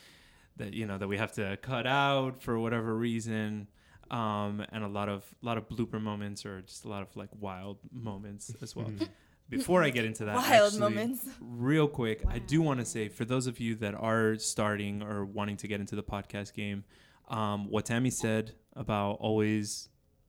[0.56, 3.68] that you know that we have to cut out for whatever reason.
[4.10, 7.14] Um, and a lot of a lot of blooper moments or just a lot of
[7.16, 8.90] like wild moments as well.
[9.48, 11.26] Before I get into that, Wild actually, moments.
[11.40, 15.24] real quick, I do want to say for those of you that are starting or
[15.24, 16.84] wanting to get into the podcast game,
[17.28, 19.88] um, what Tami said about always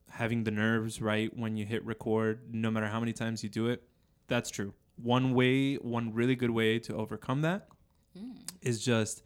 [0.10, 3.68] having the nerves right when you hit record, no matter how many times you do
[3.68, 3.84] it,
[4.28, 4.74] that's true.
[5.02, 7.68] One way, one really good way to overcome that
[8.62, 9.24] is just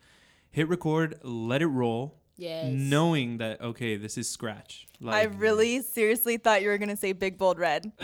[0.51, 2.71] hit record, let it roll, Yes.
[2.73, 4.88] knowing that okay, this is scratch.
[5.06, 7.91] I really seriously thought you were gonna say Big Bold Red.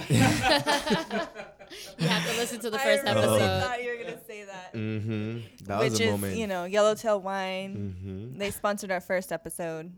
[1.98, 3.42] You have to listen to the I first really episode.
[3.42, 4.74] I thought you were gonna say that.
[4.74, 5.44] Mhm.
[5.68, 6.38] That Which was a is, moment.
[6.38, 7.96] you know, Yellowtail Wine.
[8.36, 8.38] Mhm.
[8.38, 9.94] They sponsored our first episode.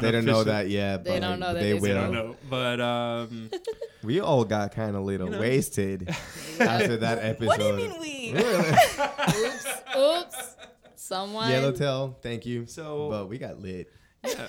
[0.00, 1.04] They don't know that yet.
[1.04, 1.94] They but don't know that they this I is will.
[2.02, 3.50] don't know, but um,
[4.02, 5.40] We all got kind of little You know.
[5.40, 6.08] wasted
[6.60, 7.48] after that episode.
[7.48, 8.34] What do you mean we?
[8.38, 9.66] Oops.
[9.96, 10.54] Oops.
[10.94, 11.50] Someone.
[11.50, 12.66] Yellowtail, thank you.
[12.66, 13.90] So- but we got lit.
[14.26, 14.48] yeah.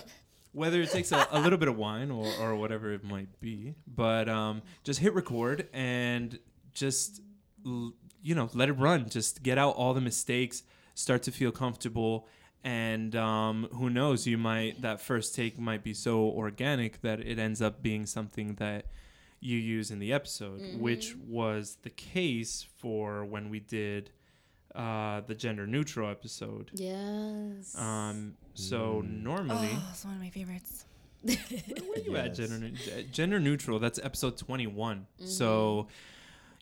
[0.52, 3.76] Whether it takes a, a little bit of wine or, or whatever it might be,
[3.88, 6.40] but um, just hit record and
[6.74, 7.22] just
[7.66, 9.08] l- you know let it run.
[9.10, 10.64] Just get out all the mistakes,
[10.96, 12.28] start to feel comfortable,
[12.64, 17.40] and um, who knows, you might that first take might be so organic that it
[17.40, 18.86] ends up being something that
[19.40, 24.10] you use in the episode, which was the case for when we did
[24.76, 26.72] uh, the gender neutral episode.
[26.74, 27.76] Yes.
[27.78, 29.70] Um, so normally.
[29.72, 30.86] Oh, it's one of my favorites.
[31.22, 33.80] Where you at gender neu- uh, gender neutral?
[33.80, 35.08] That's episode twenty one.
[35.26, 35.88] So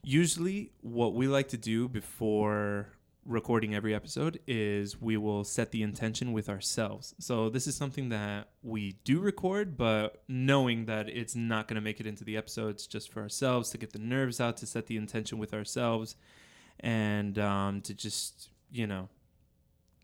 [0.04, 2.88] usually, what we like to do before
[3.28, 7.14] recording every episode is we will set the intention with ourselves.
[7.20, 11.82] So this is something that we do record, but knowing that it's not going to
[11.82, 14.88] make it into the episodes, just for ourselves to get the nerves out, to set
[14.88, 16.16] the intention with ourselves,
[16.80, 19.10] and um, to just you know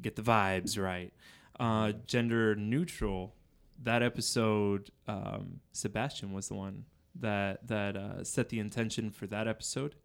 [0.02, 1.14] get the vibes right.
[1.60, 3.36] Uh, gender neutral
[3.82, 9.48] that episode, um, Sebastian was the one that that uh, set the intention for that
[9.48, 9.96] episode,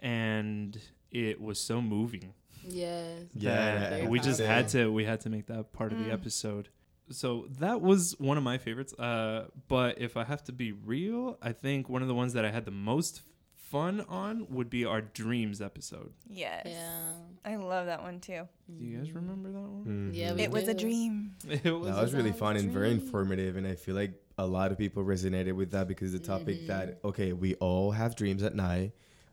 [0.00, 2.34] and it was so moving.
[2.68, 3.22] Yes.
[3.34, 6.06] Yeah, that I we just had to we had to make that part of the
[6.06, 6.12] Mm.
[6.12, 6.68] episode.
[7.10, 8.92] So that was one of my favorites.
[8.98, 12.44] Uh, but if I have to be real, I think one of the ones that
[12.44, 13.22] I had the most
[13.54, 16.12] fun on would be our dreams episode.
[16.28, 16.62] Yes.
[16.66, 17.12] Yeah.
[17.44, 18.42] I love that one too.
[18.66, 19.84] Do you guys remember that one?
[20.12, 20.16] Mhm.
[20.16, 21.32] Yeah, we It was a dream.
[21.48, 24.70] It was, That was really fun and very informative, and I feel like a lot
[24.72, 28.54] of people resonated with that because the topic that okay, we all have dreams at
[28.54, 28.92] night,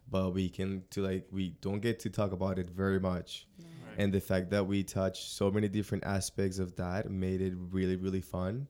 [0.10, 4.00] but we can to like we don't get to talk about it very much, Right.
[4.04, 7.96] and the fact that we touched so many different aspects of that made it really
[7.96, 8.68] really fun,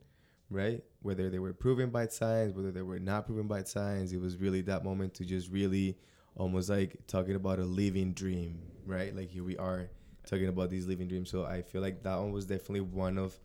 [0.50, 0.84] right?
[1.02, 4.38] Whether they were proven by science, whether they were not proven by science, it was
[4.38, 5.98] really that moment to just really
[6.36, 9.16] almost like talking about a living dream, right?
[9.16, 9.90] Like here we are
[10.28, 11.30] talking about these living dreams.
[11.30, 13.40] So I feel like that one was definitely one of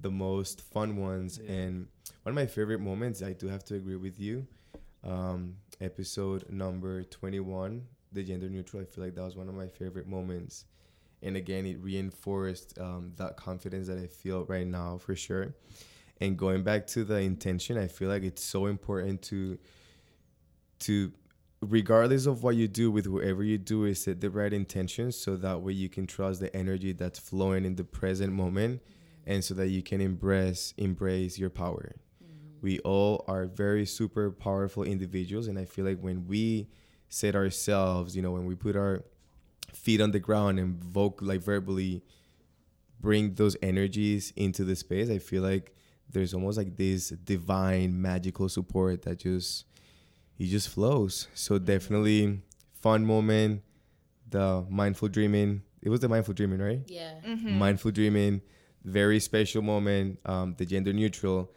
[0.00, 1.52] the most fun ones Yeah.
[1.52, 1.86] and
[2.22, 3.22] one of my favorite moments.
[3.22, 4.46] I do have to agree with you.
[5.04, 8.82] Um, episode number twenty-one, the gender neutral.
[8.82, 10.64] I feel like that was one of my favorite moments,
[11.22, 15.54] and again, it reinforced um, that confidence that I feel right now for sure.
[16.20, 19.58] And going back to the intention, I feel like it's so important to
[20.80, 21.12] to
[21.60, 25.36] regardless of what you do with whoever you do is set the right intentions so
[25.36, 28.82] that way you can trust the energy that's flowing in the present moment
[29.26, 31.94] and so that you can embrace embrace your power
[32.64, 36.66] we all are very super powerful individuals and i feel like when we
[37.08, 39.04] set ourselves you know when we put our
[39.72, 42.02] feet on the ground and voc like verbally
[43.00, 45.74] bring those energies into the space i feel like
[46.10, 49.66] there's almost like this divine magical support that just
[50.38, 51.28] it just flows.
[51.34, 52.40] So definitely
[52.80, 53.62] fun moment.
[54.30, 55.62] The mindful dreaming.
[55.82, 56.80] It was the mindful dreaming, right?
[56.86, 57.12] Yeah.
[57.26, 57.58] Mm-hmm.
[57.58, 58.40] Mindful dreaming.
[58.84, 60.18] Very special moment.
[60.24, 61.52] Um, the gender neutral.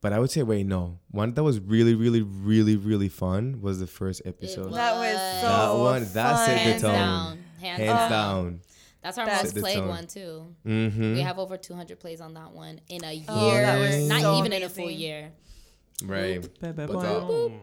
[0.00, 0.98] But I would say, wait, no.
[1.10, 4.72] One that was really, really, really, really fun was the first episode.
[4.72, 6.92] That was so That one- that set the Hands tone.
[6.92, 7.38] down.
[7.60, 8.10] Hands, Hands down.
[8.10, 8.60] down.
[9.02, 9.88] That's our That- most played tone.
[9.88, 10.54] one too.
[10.66, 11.14] Mm-hmm.
[11.14, 13.24] We have over 200 plays on that one in a year.
[13.28, 15.32] Oh, that was Not so even in a full year.
[16.04, 16.42] right.
[16.60, 17.58] Ba- ba- What's ba-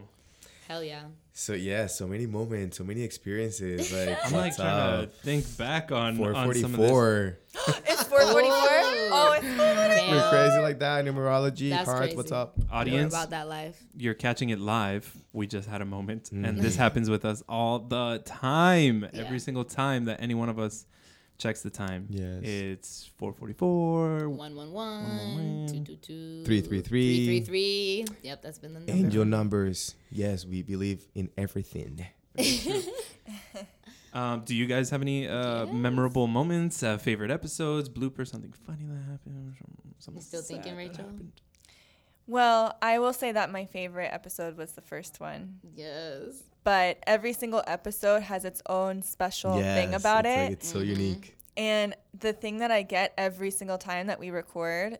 [0.68, 1.04] Hell yeah.
[1.38, 3.92] So yeah, so many moments, so many experiences.
[4.06, 6.88] Like I'm like what's trying to think back on, on some of this.
[6.88, 7.38] 444.
[7.86, 8.56] It's 444.
[9.12, 10.10] Oh, it's Damn.
[10.16, 11.04] We're crazy like that.
[11.04, 12.00] Numerology, That's cards.
[12.00, 12.16] crazy.
[12.16, 12.54] What's up?
[12.56, 13.78] You're Audience, about that life.
[13.94, 15.14] you're catching it live.
[15.34, 16.62] We just had a moment, and Mhm.
[16.62, 19.02] this happens with us all the time.
[19.12, 19.20] Yeah.
[19.20, 20.86] Every single time that any one of us
[21.38, 22.40] checks the time, Yes.
[22.42, 24.28] it's 4:44.
[24.28, 27.26] One one one two two two Three, three, three.
[27.26, 28.04] three three three.
[28.22, 28.92] Yep, that's been the number.
[28.92, 29.94] Angel numbers.
[30.10, 32.06] Yes, we believe in everything.
[34.12, 35.74] Um, do you guys have any uh, Yes.
[35.74, 39.54] memorable moments, uh, favorite episodes, bloopers, something funny that happened?
[39.58, 41.04] some- Something still thinking, sad Rachael?
[41.04, 41.32] happened?
[42.26, 45.60] Well, I will say that my favorite episode was the first one.
[45.74, 46.42] Yes.
[46.66, 50.40] But every single episode has its own special thing about it's it.
[50.42, 50.86] Like it's so Mhm.
[50.88, 51.36] unique.
[51.56, 54.98] And the thing that I get every single time that we record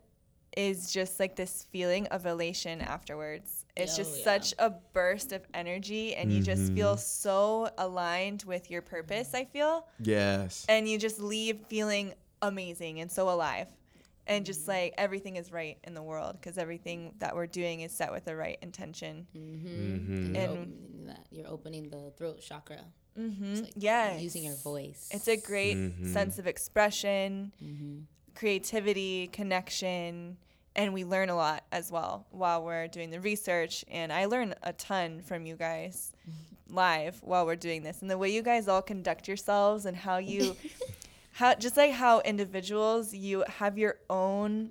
[0.57, 3.65] is just like this feeling of elation afterwards.
[3.77, 4.25] It's Oh, just yeah.
[4.25, 7.01] such a burst of energy, and you just feel Mhm.
[7.01, 9.89] so aligned with your purpose, I feel.
[9.99, 10.67] Yes.
[10.69, 13.67] And you just leave feeling amazing and so alive.
[14.29, 17.93] And just like everything is right in the world because everything that we're doing is
[17.93, 19.27] set with the right intention.
[19.37, 19.69] Mm-hmm.
[19.69, 20.37] Mhm.
[20.37, 22.85] And you're, opening that, you're opening the throat chakra.
[23.19, 23.55] Mm-hmm.
[23.63, 24.19] Like yeah.
[24.19, 25.09] Using your voice.
[25.13, 26.13] It's a great Mhm.
[26.13, 27.53] sense of expression.
[27.63, 27.99] Mm-hmm.
[28.35, 30.37] creativity, connection,
[30.75, 33.83] and we learn a lot as well while we're doing the research.
[33.91, 36.13] And I learn a ton from you guys
[36.69, 40.19] live while we're doing this, and the way you guys all conduct yourselves and how
[40.19, 40.55] you,
[41.37, 44.71] how just like how individuals you have your own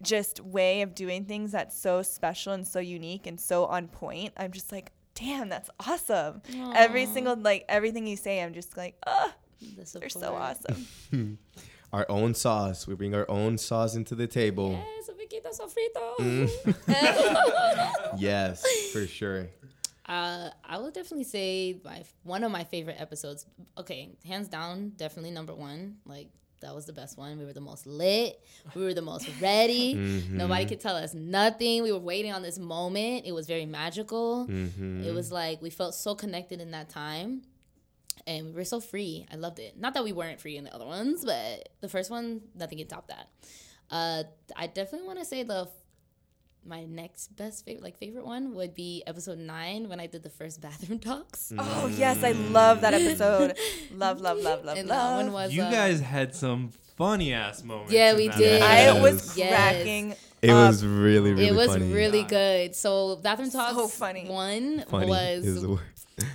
[0.00, 4.32] just way of doing things that's so special and so unique and so on point.
[4.36, 6.42] I'm just like, damn, that's awesome.
[6.76, 9.34] Every single like everything you say, I'm just like, ah,
[9.76, 10.86] they're so awesome.
[11.92, 12.86] Our own sauce.
[12.86, 14.72] We bring our own sauce into the table.
[14.72, 15.08] Yes,
[15.46, 16.16] un sofrito.
[16.86, 18.10] Mm.
[18.18, 19.48] yes, for sure.
[20.08, 23.44] Uh, I would definitely say my one of my favorite episodes.
[23.76, 25.96] Okay, hands down, definitely number one.
[26.04, 26.28] Like
[26.60, 27.38] that was the best one.
[27.38, 28.40] We were the most lit.
[28.74, 29.94] We were the most ready.
[29.94, 30.36] Mm-hmm.
[30.36, 31.82] Nobody could tell us nothing.
[31.82, 33.26] We were waiting on this moment.
[33.26, 34.46] It was very magical.
[34.48, 35.04] Mm-hmm.
[35.04, 37.42] It was like we felt so connected in that time.
[38.26, 39.26] And we were so free.
[39.30, 39.78] I loved it.
[39.78, 42.88] Not that we weren't free in the other ones, but the first one, nothing can
[42.88, 43.28] top that.
[43.88, 44.24] Uh,
[44.56, 45.68] I definitely want to say the
[46.66, 50.30] my next best favorite like favorite one would be episode nine when I did the
[50.30, 51.52] first bathroom talks.
[51.58, 53.56] Oh yes, I love that episode.
[53.92, 54.98] Love, love, love, love, and love.
[55.18, 57.92] that one was You uh, guys had some funny ass moments.
[57.92, 58.62] Yeah, we did.
[58.62, 58.98] episode.
[58.98, 59.48] I was Yes.
[59.50, 60.14] cracking.
[60.42, 60.68] It up.
[60.68, 61.92] was really, really it was funny.
[61.92, 62.30] really God.
[62.30, 62.76] good.
[62.76, 63.72] So bathroom talks.
[63.74, 64.28] So talks funny.
[64.28, 65.06] one funny.
[65.08, 65.80] was is the word.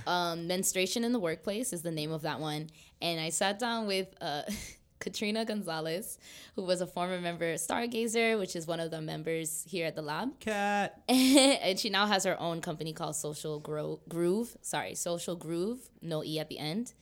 [0.06, 2.68] um, menstruation in the workplace is the name of that one
[3.00, 4.42] and i sat down with uh,
[5.02, 6.18] katrina gonzalez
[6.54, 9.96] who was a former member of stargazer which is one of the members here at
[9.96, 11.02] the lab Cat.
[11.08, 16.22] and she now has her own company called social Gro- groove sorry social groove no
[16.22, 16.94] e at the end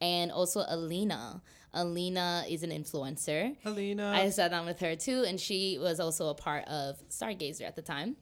[0.00, 1.42] and also alina
[1.72, 4.12] alina is an influencer Alina.
[4.14, 7.76] I sat down with her too, and she was also a part of Stargazer at
[7.76, 8.16] the time.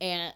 [0.00, 0.32] And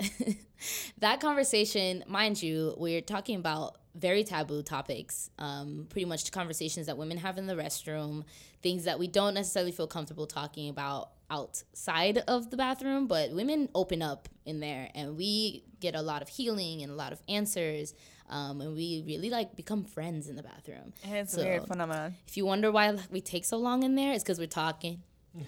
[0.98, 6.96] that conversation, mind you, we're talking about very taboo topics, um, pretty much conversations that
[6.96, 8.24] women have in the restroom,
[8.62, 13.68] things that we don't necessarily feel comfortable talking about outside of the bathroom, but women
[13.74, 17.22] open up in there, and we get a lot of healing and a lot of
[17.28, 17.94] answers.
[18.30, 20.94] Um, and we really like become friends in the bathroom.
[21.04, 22.16] It's a weird phenomenon.
[22.26, 25.02] If you wonder why we take so long in there, it's because we're talking.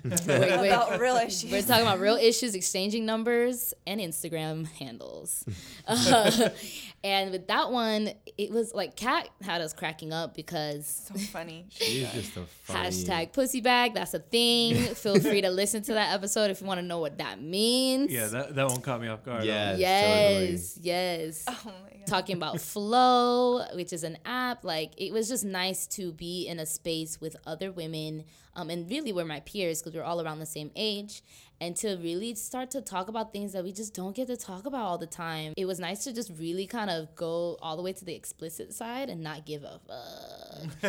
[0.04, 1.50] We're- we're- About real issues.
[1.52, 5.44] we're talking about real issues, exchanging numbers and Instagram handles.
[5.86, 6.48] Uh,
[7.04, 11.66] and with that one, it was like Kat had us cracking up because so funny.
[11.70, 12.88] She's just a funny.
[12.88, 14.74] hashtag pussy bag, that's a thing.
[14.94, 18.10] Feel free to listen to that episode if you want to know what that means.
[18.12, 19.44] yeah, that, that one caught me off guard.
[19.44, 19.78] Yes.
[19.78, 21.44] Yes, yes.
[21.48, 21.95] Oh my god.
[22.06, 24.62] Talking about Flo, which is an app.
[24.62, 28.88] Like it was just nice to be in a space with other women, um, and
[28.88, 31.22] really we're my peers because we're all around the same age,
[31.60, 34.66] and to really start to talk about things that we just don't get to talk
[34.66, 35.54] about all the time.
[35.56, 38.74] It was nice to just really kind of go all the way to the explicit
[38.74, 40.82] side and not give a fuck.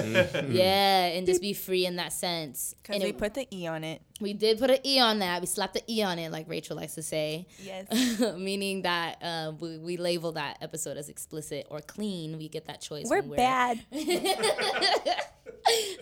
[0.49, 2.75] yeah, and just be free in that sense.
[2.83, 4.01] Because we it- put the E on it.
[4.19, 5.39] we did put an E on that.
[5.41, 8.19] We slapped the E on it, like Rachael likes to say Yes.
[8.37, 12.37] meaning that uh, we, we label that episode as explicit or clean.
[12.37, 13.07] We get that choice.
[13.09, 13.79] We're when bad.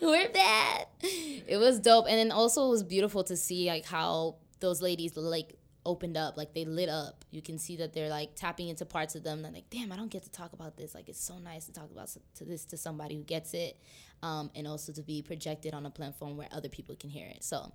[0.01, 0.87] we're bad.
[1.01, 5.15] It was dope, and then also it was beautiful to see like how those ladies
[5.17, 7.23] like opened up, like they lit up.
[7.31, 9.41] You can see that they're like tapping into parts of them.
[9.41, 10.95] They're like, damn, I don't get to talk about this.
[10.95, 13.77] Like it's so nice to talk about to this to somebody who gets it,
[14.23, 17.43] um, and also to be projected on a platform where other people can hear it.
[17.43, 17.71] So.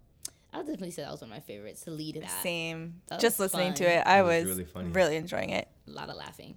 [0.52, 2.42] i'll definitely say that was one of my favorites to lead that.
[2.42, 2.94] Same.
[3.08, 3.74] That Just listening fun.
[3.76, 4.88] to it, I was was really funny.
[4.90, 5.68] really enjoying it.
[5.86, 6.56] A lot of laughing.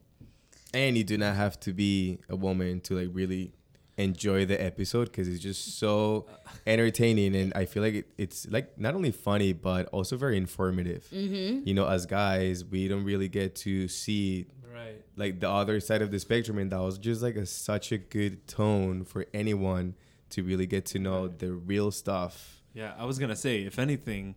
[0.74, 3.54] and you do not have to be a woman to like really
[3.98, 6.26] enjoy the episode because it's just so
[6.66, 11.06] entertaining and i feel like it, it's like not only funny but also very informative
[11.14, 11.68] Mm-hmm.
[11.68, 15.04] you know as guys we don't really get to see Right.
[15.16, 18.00] like the other side of the spectrum and that was just like a such a
[18.00, 19.94] good tone for anyone
[20.32, 24.34] to really get to know the real stuff Yeah, I was gonna say, if anything,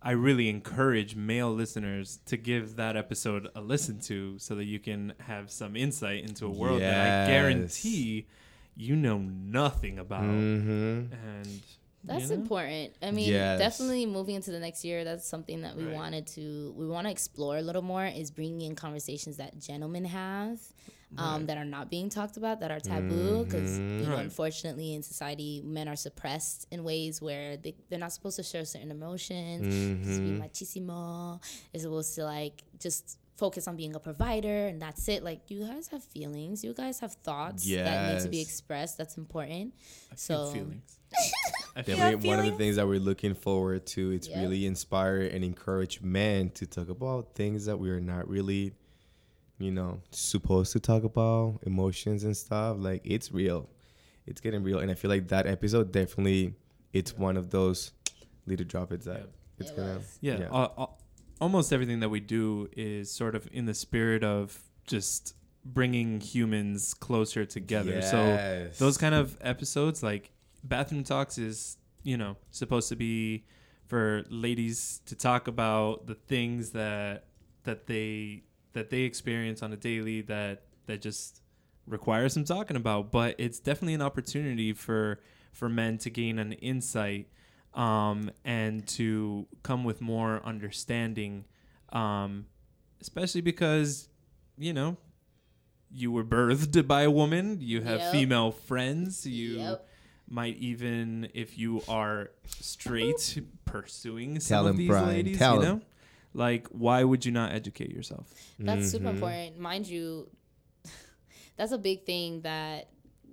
[0.00, 4.78] I really encourage male listeners to give that episode a listen to, so that you
[4.78, 8.28] can have some insight into a world that I guarantee
[8.80, 10.22] you know nothing about.
[10.24, 11.12] mm-hmm.
[11.12, 11.60] And
[12.02, 12.34] That's you know?
[12.42, 12.94] important.
[13.02, 13.58] I mean, Yes.
[13.58, 15.94] definitely moving into the next year, that's something that we Right.
[15.94, 20.06] wanted to we want to explore a little more is bringing in conversations that gentlemen
[20.06, 20.58] have
[21.18, 24.00] um, that are not being talked about that are taboo because Mhm.
[24.00, 24.24] you know, Right.
[24.24, 28.62] unfortunately in society men are suppressed in ways where they, they're not supposed to show
[28.64, 30.40] certain emotions supposed to be Mhm.
[30.40, 31.40] machismo
[31.74, 35.58] is supposed to like just focus on being a provider and that's it like you
[35.66, 39.66] guys have feelings you guys have thoughts that need to be expressed that's important
[40.12, 40.98] I So- feelings.
[41.76, 44.02] I feel Definitely one of the things that we're looking forward to.
[44.16, 44.38] It's Yep.
[44.42, 48.74] really inspire and encourage men to talk about things that we are not really,
[49.58, 52.76] you know, supposed to talk about, emotions and stuff.
[52.78, 53.68] Like it's real.
[54.26, 54.78] It's getting real.
[54.80, 56.54] And I feel like that episode definitely
[56.92, 57.92] it's one of those
[58.46, 59.26] little droplets that Yeah.
[59.60, 60.18] it's It gonna was.
[60.20, 60.46] yeah, Yeah.
[60.52, 60.98] al- al-
[61.40, 65.34] almost everything that we do is sort of in the spirit of just
[65.64, 68.02] bringing humans closer together.
[68.02, 68.18] So
[68.78, 70.30] those kind of episodes like
[70.64, 73.44] bathroom talks is you know supposed to be
[73.86, 77.24] for ladies to talk about the things that
[77.64, 81.42] that they that they experience on a daily that that just
[81.86, 85.18] require some talking about but it's definitely an opportunity for
[85.52, 87.26] for men to gain an insight
[87.74, 91.44] um and to come with more understanding
[91.92, 92.46] um
[93.00, 94.08] especially because
[94.58, 94.96] you know
[95.92, 98.10] you were birthed by a woman you have Yep.
[98.12, 99.86] female friends you Yep.
[100.28, 105.60] might even if you are straight pursuing some Tell of these Bryant, ladies tell you
[105.60, 105.66] him.
[105.68, 105.80] know
[106.34, 109.10] like why would you not educate yourself That's super Mhm.
[109.10, 109.58] important.
[109.58, 110.28] Mind you,
[111.56, 112.88] that's a big thing that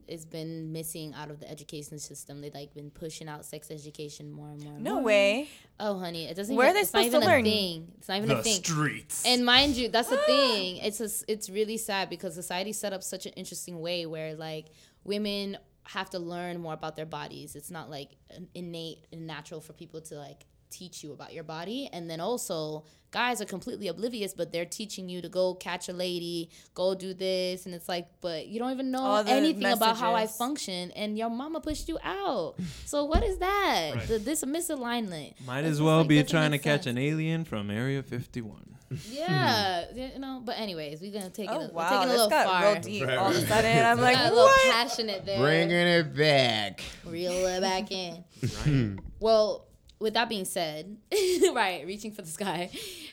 [0.10, 2.42] has been missing out of the education system.
[2.42, 4.74] They like been pushing out sex education more and more.
[4.74, 5.04] And No more.
[5.04, 5.50] way.
[5.80, 6.56] Oh, honey, it doesn't.
[6.56, 7.44] Where are they it's supposed to even a learn?
[7.44, 7.92] Thing.
[7.98, 8.64] It's not even a thing.
[8.64, 10.78] streets And mind you, that's the thing.
[10.78, 14.68] It's a, it's really sad because society set up such an interesting way where like
[15.04, 17.56] women have to learn more about their bodies.
[17.56, 18.10] It's not like
[18.54, 21.90] innate and natural for people to like teach you about your body.
[21.92, 25.94] And then also guys are completely oblivious, but they're teaching you to go catch a
[25.94, 29.66] lady, go do this, and it's like, but you don't even know All the anything
[29.66, 32.56] about how I function, and your mama pushed you out.
[32.86, 33.92] So what is that?
[33.96, 34.08] Right.
[34.08, 35.34] The, this misalignment.
[35.46, 38.76] might as well like, be trying to make catch an alien from area 51
[39.12, 40.42] Yeah, you know.
[40.46, 41.74] But anyways, we're gonna take Oh it.
[41.74, 42.72] We're wow, taking a this little got far.
[42.74, 43.48] real deep Right, all of a right.
[43.48, 43.86] sudden.
[43.86, 44.72] I'm like, Got a little what?
[44.72, 45.40] passionate there.
[45.40, 46.82] bringing it back.
[47.06, 48.24] Reel it back in.
[48.66, 49.66] right Well,
[50.00, 50.98] with that being said,
[51.54, 52.70] right, reaching for the sky.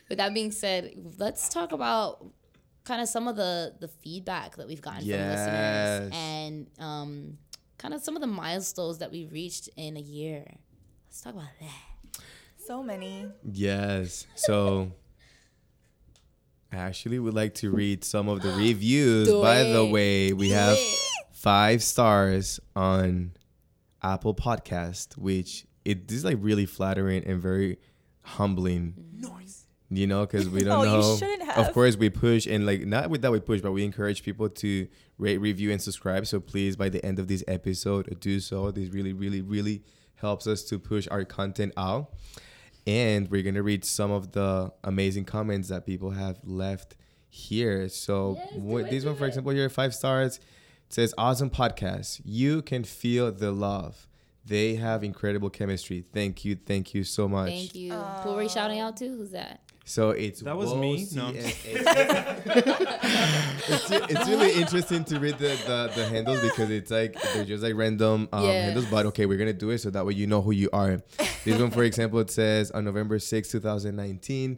[0.09, 2.25] With that being said, let's talk about
[2.83, 7.37] kind of some of the the feedback that we've gotten from listeners and um,
[7.77, 10.45] kind of some of the milestones that we've reached in a year.
[11.07, 12.21] Let's talk about that.
[12.65, 13.27] So many.
[13.43, 14.25] Yes.
[14.35, 14.91] So
[16.71, 19.31] I actually would like to read some of the reviews.
[19.31, 20.77] By the way, we have
[21.31, 23.31] five stars on
[24.01, 27.77] Apple Podcast, which it is like really flattering and very
[28.21, 28.95] humbling.
[29.13, 31.51] noise You know, because we don't Oh, know.
[31.55, 34.49] Of course, we push and like not with that we push, but we encourage people
[34.49, 36.25] to rate, review, and subscribe.
[36.27, 38.71] So please, by the end of this episode, do so.
[38.71, 39.83] This really, really, really
[40.15, 42.11] helps us to push our content out.
[42.87, 46.95] And we're gonna read some of the amazing comments that people have left
[47.29, 47.89] here.
[47.89, 50.37] So Yes, what, this one, for example, here five stars.
[50.87, 52.21] It says awesome podcast.
[52.23, 54.07] You can feel the love.
[54.45, 56.05] They have incredible chemistry.
[56.13, 57.49] Thank you, thank you so much.
[57.49, 57.93] Thank you.
[57.93, 59.07] Who are we shouting out to?
[59.07, 59.61] Who's that?
[59.87, 61.05] So it's That was me.
[61.13, 61.29] No.
[61.35, 61.63] it's,
[63.91, 67.75] it's really interesting to read the, the, the handles because it's like they're just like
[67.75, 68.65] random um, Yeah.
[68.65, 68.85] handles.
[68.85, 71.01] But okay, we're gonna do it so that way you know who you are.
[71.43, 74.57] This one, for example, it says on November 6, 2019.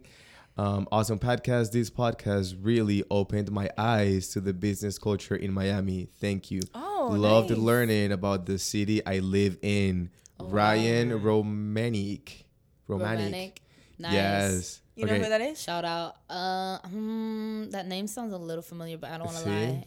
[0.58, 1.72] Um, awesome podcast.
[1.72, 6.08] This podcast really opened my eyes to the business culture in Miami.
[6.20, 6.62] Thank you.
[6.74, 7.60] Oh, Loved nice.
[7.60, 10.10] learning about the city I live in.
[10.40, 12.44] Oh, Ryan Romanic.
[12.88, 13.00] Romanic.
[13.24, 13.62] Romantic.
[14.00, 14.14] Nice.
[14.14, 14.82] Yes.
[14.96, 15.62] You know who that is?
[15.62, 16.16] Shout out.
[16.30, 19.84] Uh, hmm, that name sounds a little familiar, but I don't want to lie.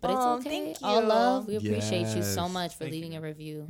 [0.00, 0.64] But Oh, it's okay.
[0.64, 0.86] thank you.
[0.86, 1.46] All love.
[1.46, 3.18] We appreciate you so much for Thank leaving you.
[3.18, 3.68] a review.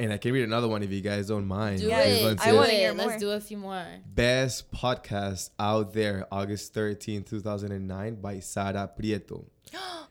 [0.00, 1.80] And I can read another one if you guys don't mind.
[1.80, 2.38] Do Yeah, it.
[2.40, 2.74] I wanna it.
[2.74, 3.84] hear Let's do a few more.
[4.06, 9.44] Best podcast out there, August 13, 2009, by Sara Prieto.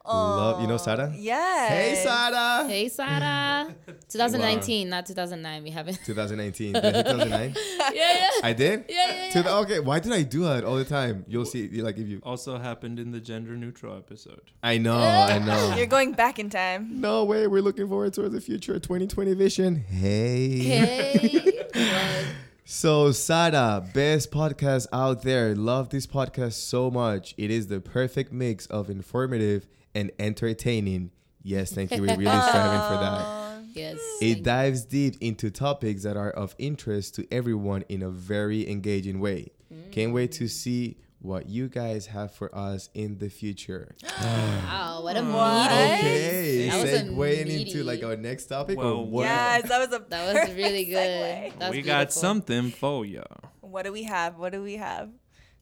[0.05, 1.07] Love, you know oh, Sada?
[1.07, 1.17] Sara?
[1.17, 1.69] Yes.
[1.69, 2.67] Hey, Sada.
[2.67, 3.75] Hey, Sada.
[4.09, 5.63] 2019, not 2009.
[5.63, 5.99] We haven't.
[6.05, 6.73] 2019.
[6.73, 7.55] Did 2009?
[7.79, 8.29] yeah, yeah.
[8.43, 8.85] I did.
[8.89, 9.41] Yeah, yeah, yeah.
[9.41, 11.25] the- okay, why did I do that all the time?
[11.27, 11.67] You'll see.
[11.81, 14.51] Like if you, Also happened in the gender neutral episode.
[14.63, 15.75] I know, I know.
[15.75, 17.01] You're going back in time.
[17.01, 17.47] No way.
[17.47, 18.79] We're looking forward towards the future.
[18.79, 19.75] 2020 vision.
[19.75, 20.59] Hey.
[20.59, 22.33] Hey.
[22.69, 25.55] So, Sada, best podcast out there.
[25.55, 27.33] Love this podcast so much.
[27.37, 29.65] It is the perfect mix of informative
[29.95, 31.11] and entertaining.
[31.41, 32.01] Yes, thank you.
[32.01, 33.61] We're really striving for that.
[33.73, 33.97] Yes.
[34.21, 39.21] It dives deep into topics that are of interest to everyone in a very engaging
[39.21, 39.53] way.
[39.91, 43.95] Can't wait to see what you guys have for us in the future.
[44.21, 45.71] Wow, what a What?
[45.71, 48.77] Okay, That was a segueing into like our next topic.
[48.77, 49.23] Well, or what?
[49.23, 50.97] Yes, that was a That was really good.
[50.97, 51.59] segue.
[51.59, 53.23] That's we got something for you.
[53.61, 54.37] What do we have?
[54.37, 55.09] What do we have?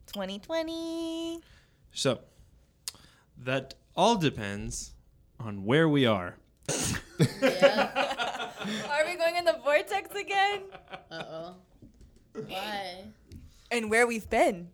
[0.08, 1.42] 2020.
[1.92, 2.20] So,
[3.38, 4.94] that all depends
[5.40, 6.38] on where we are.
[7.20, 8.52] Yeah.
[8.90, 10.62] Are we going in the vortex again?
[11.12, 11.56] Uh oh.
[12.48, 13.06] Why?
[13.72, 14.70] And where we've been.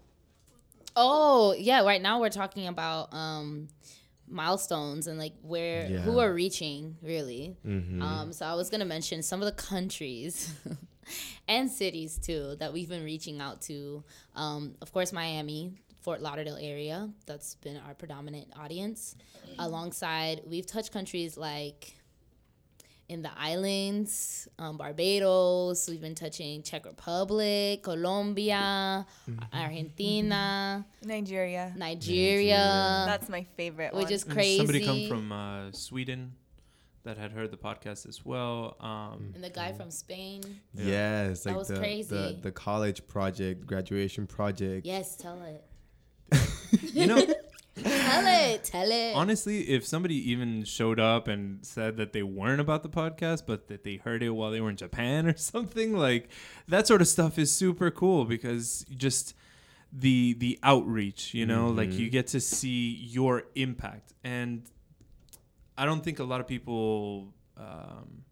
[0.96, 1.84] Oh yeah.
[1.84, 3.68] Right now we're talking about um
[4.28, 6.00] milestones and like where who Yeah.
[6.02, 6.20] Mm-hmm.
[6.20, 7.56] are reaching really.
[7.66, 8.32] Um.
[8.34, 10.54] So I was gonna mention some of the countries.
[11.48, 14.04] and cities too that we've been reaching out to.
[14.36, 17.10] Um, of course, Miami, Fort Lauderdale area.
[17.26, 19.16] That's been our predominant audience.
[19.60, 21.96] Alongside, we've touched countries like
[23.12, 25.88] in the islands, um, Barbados.
[25.90, 29.06] We've been touching Czech Republic, Colombia,
[29.54, 31.74] Argentina, Nigeria.
[31.76, 34.14] Nigeria, That's my favorite which one.
[34.14, 34.58] is And crazy.
[34.58, 36.34] Somebody come from uh, Sweden
[37.04, 38.78] that had heard the podcast as well.
[38.80, 40.42] Um, and the guy from Spain.
[40.74, 40.86] Yeah.
[40.86, 42.40] Yes, That like was the, the crazy.
[42.42, 44.86] the college project, graduation project.
[44.86, 45.64] Yes, tell it.
[46.94, 47.22] you know,
[47.84, 48.64] Tell it.
[48.64, 49.16] Tell it.
[49.16, 53.68] honestly, if somebody even showed up and said that they weren't about the podcast, but
[53.68, 56.30] that they heard it while they were in Japan or something, like
[56.68, 59.36] that sort of stuff is super cool because just
[59.92, 64.64] the the outreach, you know, like you get to see your impact, and
[65.78, 68.24] I don't think a lot of people um,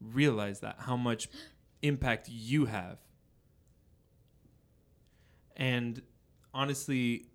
[0.00, 1.28] realize that how much
[1.82, 2.98] impact you have,
[5.56, 6.02] and
[6.52, 7.26] honestly.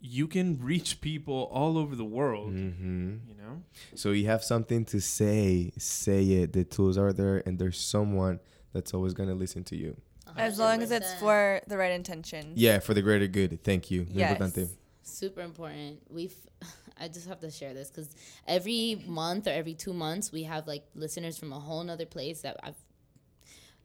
[0.00, 3.16] You can reach people all over the world, Mm-hmm.
[3.28, 3.62] you know?
[3.94, 6.52] So you have something to say, say it.
[6.52, 8.38] The tools are there, and there's someone
[8.72, 9.96] that's always gonna listen to you.
[10.36, 12.52] As long as it's for the right intention.
[12.54, 13.64] Yeah, for the greater good.
[13.64, 14.06] Thank you.
[14.10, 14.38] Yes.
[14.38, 14.68] importante.
[15.02, 16.00] super important.
[16.10, 16.36] We've
[17.00, 18.14] I just have to share this because
[18.46, 22.42] every month or every two months we have like listeners from a whole nother place
[22.42, 22.76] that I've.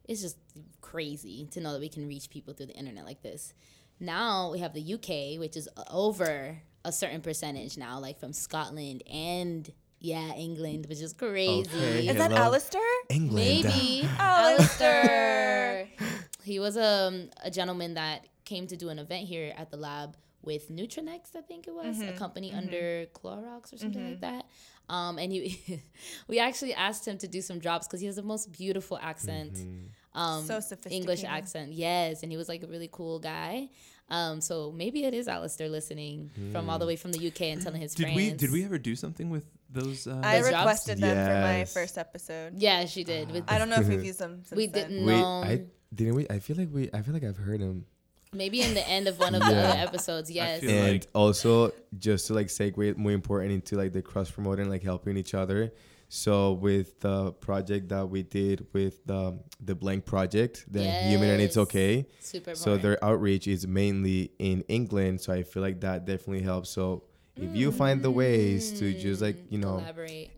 [0.05, 0.38] It's just
[0.82, 3.53] crazy to know that we can reach people through the internet like this.
[4.04, 9.01] Now we have the UK, which is over a certain percentage now, like from Scotland
[9.10, 11.70] and yeah, England, which is crazy.
[11.70, 12.08] Okay.
[12.10, 12.43] Is that Hello.
[12.43, 12.82] Alistair?
[13.10, 13.64] England.
[13.64, 15.88] Maybe Alistair.
[15.88, 15.88] Alistair.
[16.43, 20.18] He was um, a gentleman that came to do an event here at the lab
[20.41, 24.45] with Nutranext, I think it was, a company under Clorox or something like that.
[24.89, 25.82] Um, and he,
[26.28, 29.58] we actually asked him to do some drops because he has the most beautiful accent.
[30.14, 33.70] Um, So English accent, yes, and he was like a really cool guy.
[34.10, 37.62] Um, so maybe it is Alistair listening from all the way from the UK and
[37.62, 38.16] telling his Did friends.
[38.18, 40.06] we did we ever do something with those?
[40.08, 40.60] Uh, I Those jobs?
[40.62, 42.54] requested them for my first episode.
[42.58, 43.32] Yeah, she did.
[43.32, 44.89] With I don't know if we've used them since We then.
[44.89, 45.06] didn't.
[45.08, 45.26] Wait, No.
[45.43, 45.62] I
[45.95, 46.28] didn't we?
[46.30, 46.89] I feel like we.
[46.93, 47.86] I feel like I've heard him.
[48.34, 49.70] Maybe in the end of one of the Yeah.
[49.70, 50.64] other episodes, yes.
[50.64, 54.84] and like- also just to like segue more important into like the cross promoting like
[54.84, 55.72] helping each other
[56.14, 61.41] so with the project that we did with the the blank project the human and
[61.41, 62.05] it's okay.
[62.20, 66.70] Super so their outreach is mainly in england so i feel like that definitely helps.
[66.70, 67.05] So
[67.36, 69.45] if you find the ways to just like mm.
[69.53, 70.30] you know collaborate.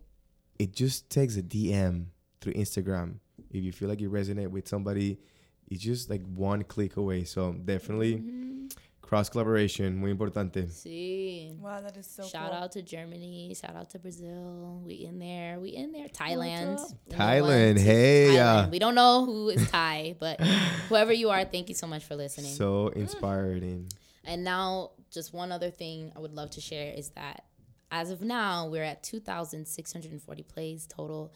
[0.58, 2.06] it just takes a dm
[2.40, 3.16] through instagram.
[3.50, 5.18] If you feel like you resonate with somebody
[5.68, 7.24] it's just like one click away.
[7.24, 8.66] So definitely mm-hmm.
[9.06, 11.56] Cross collaboration muy importante See.
[11.60, 12.58] Wow, that is so shout cool.
[12.58, 13.54] out to Germany.
[13.54, 14.82] Shout out to Brazil.
[14.84, 15.58] We in there.
[15.60, 16.08] We in there.
[16.08, 16.78] Thailand.
[16.78, 16.88] up?
[17.08, 18.66] the new Thailand, hey, Thailand.
[18.66, 18.68] uh.
[18.70, 20.40] We don't know who is Thai, but
[20.88, 22.52] whoever you are, thank you so much for listening.
[22.52, 23.88] So inspiring.
[24.24, 27.44] And now, just one other thing I would love to share is that
[27.92, 31.32] as of now, we're at 2,640 plays total,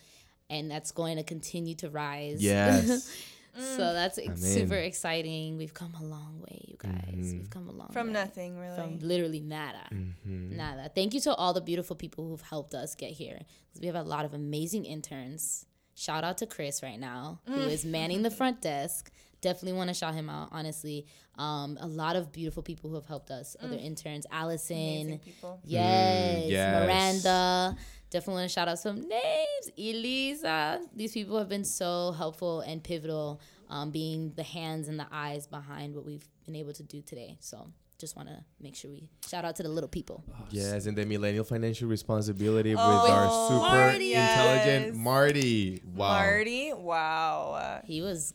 [0.49, 2.43] and that's going to continue to rise.
[2.43, 3.16] Yes.
[3.55, 3.94] so mm.
[3.94, 5.57] that's ex- super exciting.
[5.57, 7.05] We've come a long way, you guys.
[7.12, 7.44] We've mm-hmm.
[7.46, 8.12] come a long From way.
[8.14, 8.76] nothing, really.
[8.76, 9.86] From literally nada.
[9.92, 10.57] Mm-hmm.
[10.57, 10.90] Nada.
[10.94, 13.38] Thank you to all the beautiful people who've helped us get here.
[13.72, 15.66] 'Cause We have a lot of amazing interns.
[15.94, 17.70] Shout out to Chris right now, who mm.
[17.70, 20.48] is manning the front desk, definitely want to shout him out.
[20.53, 23.57] Honestly, um, a lot of beautiful people who have helped us.
[23.61, 23.84] Other mm.
[23.84, 25.61] interns, Allison, Amazing people.
[25.64, 26.84] yes, yes.
[26.86, 27.76] Miranda.
[28.11, 29.71] Definitely want to shout out some names.
[29.79, 30.81] Elisa.
[30.95, 35.47] These people have been so helpful and pivotal, um, being the hands and the eyes
[35.47, 37.37] behind what we've been able to do today.
[37.41, 40.25] So just want to make sure we shout out to the little people.
[40.51, 44.15] Yes, and the millennial financial responsibility with Oh, our super Marty.
[44.15, 44.97] intelligent Yes.
[44.97, 45.83] Marty.
[45.95, 46.09] Wow.
[46.09, 47.81] Marty, wow.
[47.85, 48.33] He was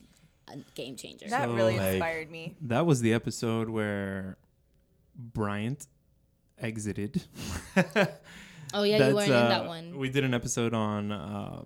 [0.47, 1.27] a game changer.
[1.27, 2.55] That So, really like- inspired me.
[2.61, 4.37] That was the episode where
[5.15, 5.87] Bryant
[6.59, 7.23] exited.
[8.73, 9.97] oh yeah, you weren't in uh, that one.
[9.97, 11.61] We did an episode on uh,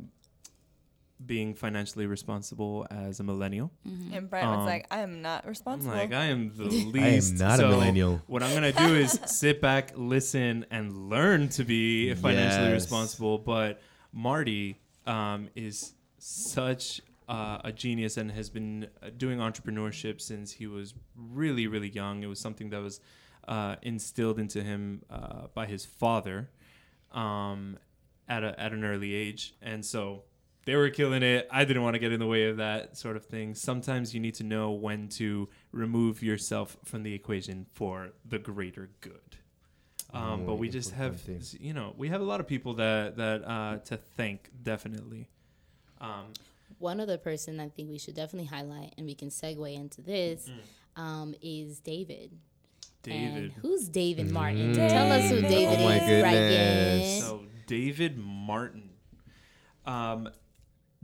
[1.26, 3.72] being financially responsible as a millennial.
[3.88, 4.14] Mm-hmm.
[4.14, 5.94] And Bryant was Um, like, I am not I'm responsible.
[5.94, 6.96] like, I am the least.
[6.96, 7.40] I am least.
[7.40, 8.22] not a millennial.
[8.28, 12.74] What I'm gonna do is sit back, listen, and learn to be financially Yes.
[12.84, 13.38] responsible.
[13.38, 13.82] But
[14.14, 20.68] Marty um, is such uh, a genius and has been uh, doing entrepreneurship since he
[20.68, 22.24] was really, really young.
[22.24, 23.02] It was something that was
[23.48, 26.50] uh, instilled into him uh, by his father
[27.12, 27.78] um,
[28.28, 30.24] at a, at an early age, and so
[30.66, 31.48] they were killing it.
[31.52, 33.56] I didn't want to get in the way of that sort of thing.
[33.56, 38.90] Sometimes you need to know when to remove yourself from the equation for the greater
[39.02, 39.38] good.
[40.12, 41.60] Um, but we just have, importante.
[41.62, 45.30] you know, we have a lot of people that that uh, to thank definitely.
[46.02, 46.34] Um,
[46.80, 50.50] One other person I think we should definitely highlight, and we can segue into this,
[50.50, 51.02] Mm.
[51.02, 52.32] um, is David.
[53.04, 53.44] David.
[53.44, 54.74] And who's David Martin?
[54.74, 54.90] Mm.
[54.90, 55.50] Tell us who David.
[55.50, 56.24] David Oh my is, goodness.
[56.24, 57.22] Ryan.
[57.22, 58.90] So David Martin.
[59.86, 60.30] Um,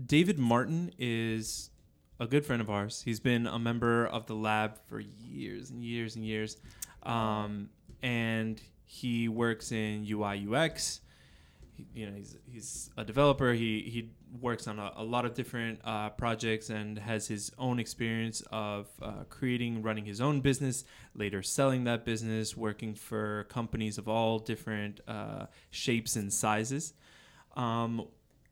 [0.03, 1.69] David Martin is
[2.19, 3.01] a good friend of ours.
[3.03, 6.57] He's been a member of the lab for years and years and years,
[7.03, 7.69] um,
[8.03, 11.01] and he works in UI UX.
[11.73, 13.53] He, you know, he's he's a developer.
[13.53, 14.09] He he
[14.41, 18.87] works on a, a lot of different uh, projects and has his own experience of
[19.01, 20.83] uh, creating, running his own business,
[21.13, 26.93] later selling that business, working for companies of all different uh, shapes and sizes.
[27.55, 28.07] Um,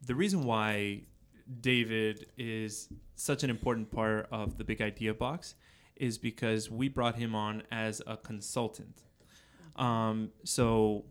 [0.05, 1.01] the reason why
[1.61, 5.55] David is such an important part of the Big Idea Box
[5.95, 9.03] is because we brought him on as a consultant.
[9.75, 11.05] Um, so,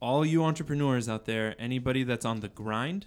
[0.00, 3.06] all you entrepreneurs out there, anybody that's on the grind,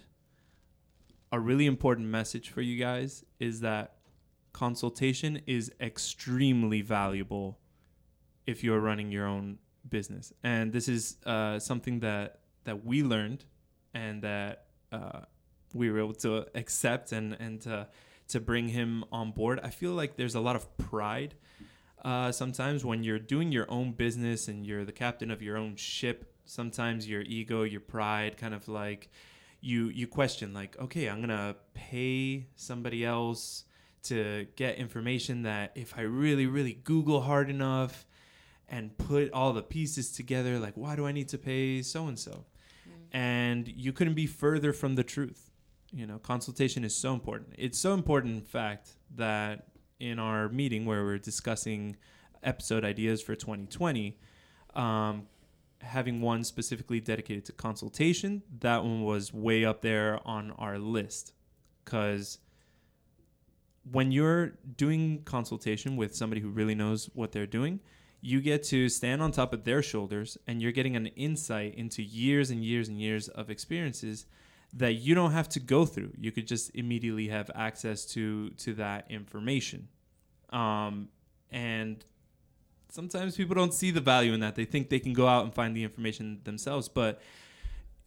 [1.32, 3.96] a really important message for you guys is that
[4.52, 7.58] consultation is extremely valuable
[8.46, 9.58] if you're running your own
[9.88, 10.32] business.
[10.42, 13.44] And this is uh, something that that we learned
[13.94, 15.20] and that uh,
[15.74, 17.88] we were able to accept and and to
[18.28, 19.60] to bring him on board.
[19.62, 21.34] I feel like there's a lot of pride
[22.04, 25.76] uh, sometimes when you're doing your own business and you're the captain of your own
[25.76, 26.32] ship.
[26.44, 29.10] Sometimes your ego, your pride, kind of like
[29.60, 33.64] you you question like, okay, I'm gonna pay somebody else
[34.04, 38.06] to get information that if I really really Google hard enough
[38.68, 42.18] and put all the pieces together, like why do I need to pay so and
[42.18, 42.44] so?
[43.12, 45.50] And you couldn't be further from the truth.
[45.92, 47.54] You know, consultation is so important.
[47.56, 51.96] It's so important, in fact, that in our meeting where we're discussing
[52.42, 54.18] episode ideas for 2020,
[54.74, 55.26] um,
[55.80, 61.32] having one specifically dedicated to consultation, that one was way up there on our list.
[61.84, 62.38] Because
[63.90, 67.80] when you're doing consultation with somebody who really knows what they're doing,
[68.20, 72.02] you get to stand on top of their shoulders and you're getting an insight into
[72.02, 74.26] years and years and years of experiences
[74.74, 76.12] that you don't have to go through.
[76.18, 79.88] You could just immediately have access to to that information.
[80.50, 81.08] Um,
[81.50, 82.04] and
[82.90, 84.54] sometimes people don't see the value in that.
[84.56, 87.20] They think they can go out and find the information themselves, but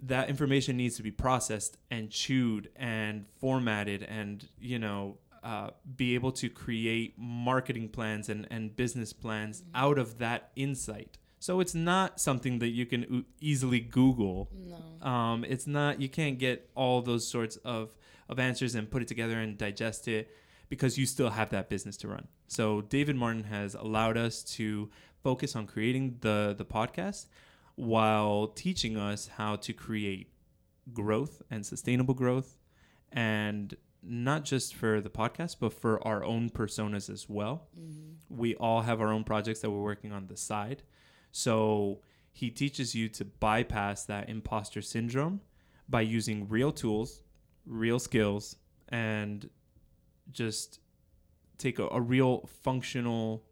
[0.03, 6.15] that information needs to be processed and chewed and formatted and you know uh, be
[6.15, 11.73] able to create marketing plans and, and business plans out of that insight so it's
[11.75, 14.49] not something that you can easily google
[15.01, 15.07] No.
[15.07, 17.95] um, it's not you can't get all those sorts of
[18.29, 20.29] of answers and put it together and digest it
[20.72, 22.28] because you still have that business to run.
[22.47, 24.89] So david martin has allowed us to
[25.22, 27.28] focus on creating the the podcast
[27.76, 30.32] while teaching us how to create
[30.93, 32.57] growth and sustainable growth
[33.11, 37.67] and not just for the podcast but for our own personas as well.
[37.78, 38.38] Mm-hmm.
[38.41, 40.84] We all have our own projects that we're working on the side.
[41.32, 41.99] So
[42.32, 45.41] he teaches you to bypass that imposter syndrome
[45.88, 47.24] by using real tools
[47.65, 48.55] real skills
[48.89, 49.49] and
[50.32, 50.79] just
[51.57, 53.43] take a, a real functional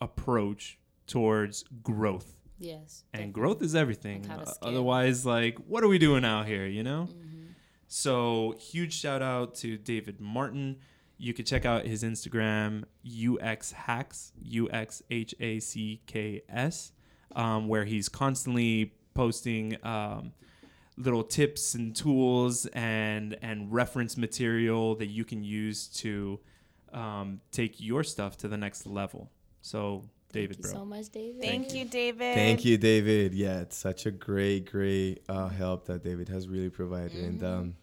[0.00, 3.04] approach towards growth Yes.
[3.12, 4.28] and growth is everything.
[4.30, 4.44] Uh.
[4.62, 6.66] Otherwise, like, what are we doing out here?
[6.66, 7.08] You know.
[7.10, 7.42] Mm-hmm.
[7.88, 10.78] So huge shout out to David Martin.
[11.18, 16.92] You can check out his Instagram, UX Hacks, U X H A C K S,
[17.34, 20.32] um, where he's constantly posting um,
[20.98, 26.40] little tips and tools and and reference material that you can use to
[26.92, 29.30] um, take your stuff to the next level.
[29.60, 30.80] So, David, Thank you bro.
[30.80, 31.42] so much, David.
[31.42, 32.34] Thank you, David.
[32.34, 33.34] Thank you, David.
[33.34, 37.12] Yeah, it's such a great, great uh, help that David has really provided.
[37.14, 37.60] And Mm-hmm.
[37.60, 37.76] um,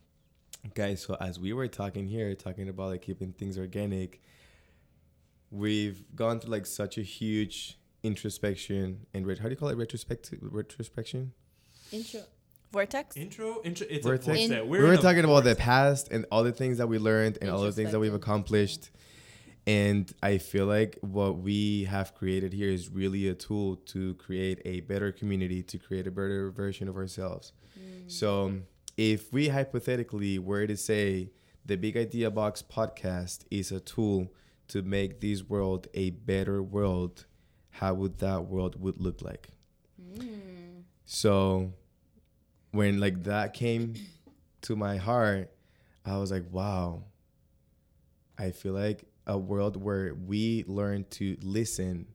[0.73, 4.21] guys, so as we were talking here, talking about like keeping things organic,
[5.51, 9.77] we've gone through like such a huge introspection and ret- how do you call it?
[9.77, 11.31] Retrospect retrospection.
[11.91, 12.21] Intro.
[12.73, 13.15] Vortex?
[13.15, 13.85] Intro, intro.
[13.87, 16.43] It's We're a voice in- that we we're were talking about the past and all
[16.43, 18.89] the things that we learned and all the things that we've accomplished.
[19.67, 24.59] And I feel like what we have created here is really a tool to create
[24.65, 27.53] a better community, to create a better version of ourselves.
[27.79, 28.11] Mm.
[28.11, 28.53] So,
[28.97, 31.29] if we hypothetically were to say
[31.65, 34.33] the Big Idea Box podcast is a tool
[34.69, 37.25] to make this world a better world,
[37.69, 39.49] how would that world would look like?
[40.17, 40.83] Mm.
[41.05, 41.71] So,
[42.73, 43.93] when like that came
[44.63, 45.51] to my heart,
[46.03, 47.03] I was like, wow.
[48.37, 52.07] I feel like a world where we learn to listen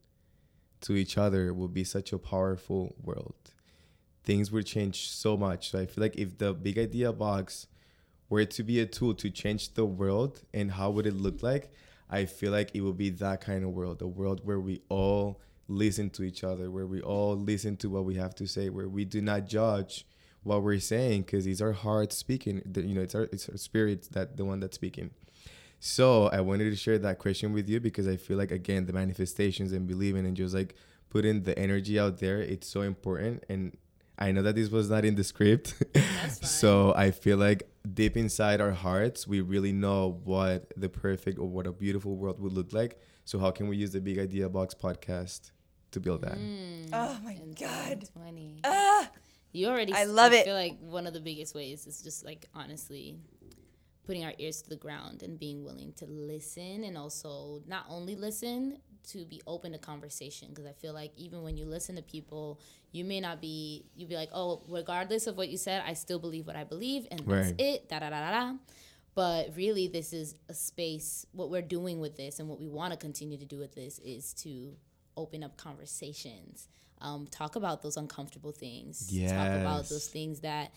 [0.81, 3.37] to each other will be such a powerful world.
[4.25, 5.71] Things would change so much.
[5.71, 7.69] So I feel like if the big idea box
[8.29, 11.73] were to be a tool to change the world and how would it look like,
[12.11, 15.41] I feel like it would be that kind of world, a world where we all
[15.69, 18.89] listen to each other, where we all listen to what we have to say, where
[18.89, 20.05] we do not judge
[20.43, 22.63] what we're saying because it's our heart speaking.
[22.65, 25.11] The- You know, it's our it's our spirit that the one that's speaking.
[25.81, 28.93] So I wanted to share that question with you because I feel like again the
[28.93, 30.75] manifestations and believing and just like
[31.11, 33.45] putting the energy out there, it's so important.
[33.49, 33.77] And
[34.19, 35.75] I know that this was not in the script.
[35.95, 36.49] That's fine.
[36.49, 41.47] so I feel like deep inside our hearts, we really know what the perfect or
[41.49, 43.01] what a beautiful world would look like.
[43.25, 45.53] So how can we use the Big Idea Box podcast
[45.93, 46.37] to build that?
[46.39, 46.89] Mm.
[46.93, 48.01] Oh my God.
[48.01, 48.61] 2020.
[48.65, 49.09] Ah!
[49.53, 49.93] You already.
[49.93, 50.45] I love it.
[50.45, 53.17] feel like one of the biggest ways is just like honestly
[54.09, 58.17] putting our ears to the ground and being willing to listen and also not only
[58.17, 62.03] listen to be open to conversation because I feel like even when you listen to
[62.03, 62.59] people
[62.91, 66.19] you may not be you be like oh regardless of what you said I still
[66.19, 68.53] believe what I believe and that's it da da da da da
[69.15, 72.93] but really this is a space what we're doing with this and what we want
[72.93, 74.75] to continue to do with this is to
[75.19, 76.69] open up conversations
[77.01, 79.09] um, talk about those uncomfortable things.
[79.09, 80.73] Talk about those things that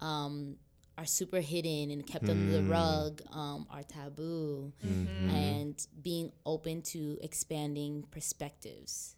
[0.00, 0.56] um,
[0.96, 4.72] are super hidden and kept under the rug um, are taboo.
[4.86, 5.30] Mm-hmm.
[5.30, 9.16] and being open to expanding perspectives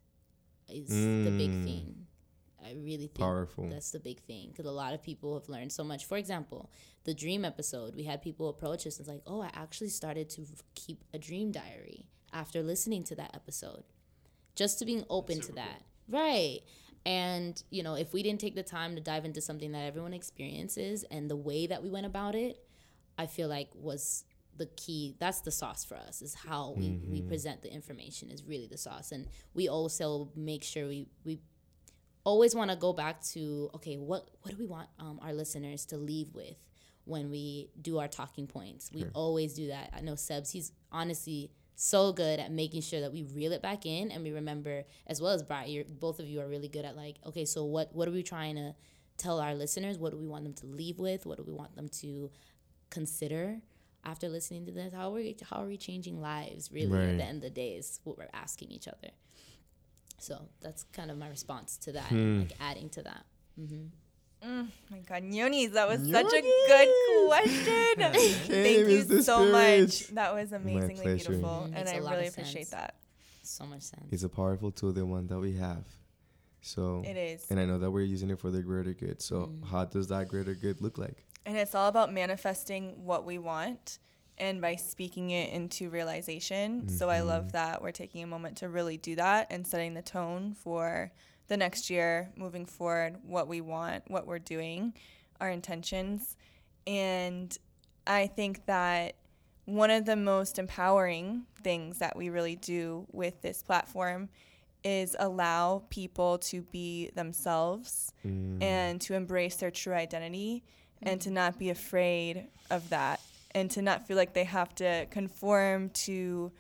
[0.69, 1.65] is the big Mm.
[1.65, 2.07] thing.
[2.65, 3.69] I really think Powerful.
[3.69, 6.05] that's the big thing because a lot of people have learned so much.
[6.07, 6.71] For example
[7.05, 10.29] the dream episode we had people approach us and it's like oh i actually started
[10.29, 10.45] to
[10.75, 13.85] keep a dream diary after listening to that episode.
[14.57, 16.61] Just to being open to that right.
[17.05, 20.13] And you know if we didn't take the time to dive into something that everyone
[20.13, 22.59] experiences and the way that we went about it
[23.17, 24.25] i feel like was
[24.59, 28.45] the key that's the sauce for us is how we, we present the information is
[28.45, 29.13] really the sauce.
[29.13, 31.41] And we also make sure we we
[32.25, 35.85] always want to go back to okay what what do we want um, our listeners
[35.87, 36.57] to leave with
[37.05, 38.91] when we do our talking points?
[38.93, 39.93] We always do that.
[39.97, 43.85] I know sebs he's honestly so good at making sure that we reel it back
[43.87, 46.85] in and we remember as well as Bryant you're, both of you are really good
[46.87, 48.75] at like okay so what what are we trying to
[49.19, 49.97] tell our listeners?
[49.99, 51.25] What do we want them to leave with?
[51.25, 52.31] What do we want them to
[52.91, 53.61] consider
[54.05, 54.93] after listening to this?
[54.93, 57.73] How are we how are we changing lives really at the end of the day
[57.77, 59.09] is what we're asking each other.
[60.19, 62.41] So that's kind of my response to that, Hmm.
[62.41, 63.25] like adding to that.
[64.91, 66.89] My God, Yonis, that was such a good
[67.27, 68.13] question.
[68.47, 70.09] Thank you is the so much.
[70.09, 71.31] That was amazingly pleasure.
[71.31, 71.65] beautiful, Mhm.
[71.65, 72.71] and Makes I a lot really appreciate sense.
[72.71, 72.95] that.
[73.43, 74.05] So much sense.
[74.11, 75.85] It's a powerful tool, the one that we have.
[76.63, 79.23] So It is, and I know that we're using it for the greater good.
[79.23, 79.65] So Mm.
[79.69, 81.25] how does that greater good look like?
[81.49, 84.01] and it's all about manifesting what we want,
[84.37, 86.89] and by speaking it into realization.
[86.89, 90.03] So I love that we're taking a moment to really do that and setting the
[90.03, 91.13] tone for
[91.49, 94.95] the next year, moving forward, what we want, what we're doing,
[95.41, 96.37] our intentions,
[96.87, 97.57] and
[98.07, 99.17] I think that
[99.65, 104.29] one of the most empowering things that we really do with this platform
[104.85, 108.63] is allow people to be themselves mm.
[108.63, 110.63] and to embrace their true identity
[111.03, 111.33] and to mm.
[111.33, 113.21] not be afraid of that
[113.53, 116.53] and to not feel like they have to conform to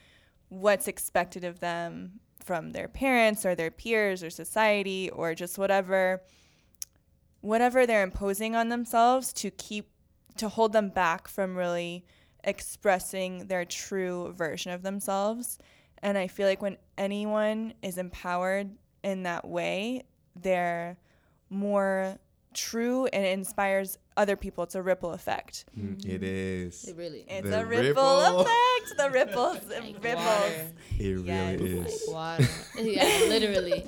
[0.48, 6.22] what's expected of them from their parents or their peers or society or just whatever
[7.40, 9.90] whatever they're imposing on themselves to keep
[10.36, 12.04] to hold them back from really
[12.44, 15.58] expressing their true version of themselves.
[16.02, 18.70] And I feel like when anyone is empowered
[19.02, 20.04] in that way,
[20.36, 20.98] they're
[21.50, 22.18] more
[22.56, 24.64] true and it inspires other people.
[24.64, 25.66] It's a ripple effect.
[25.78, 26.84] Mm, It is.
[26.88, 28.40] It really It's The a ripple, ripple.
[28.40, 28.96] effect.
[28.98, 30.24] The ripples, it like ripples.
[30.24, 30.72] water.
[30.98, 31.60] It Yes.
[31.60, 32.04] really Like is.
[32.08, 32.48] water.
[32.80, 33.86] yeah, literally.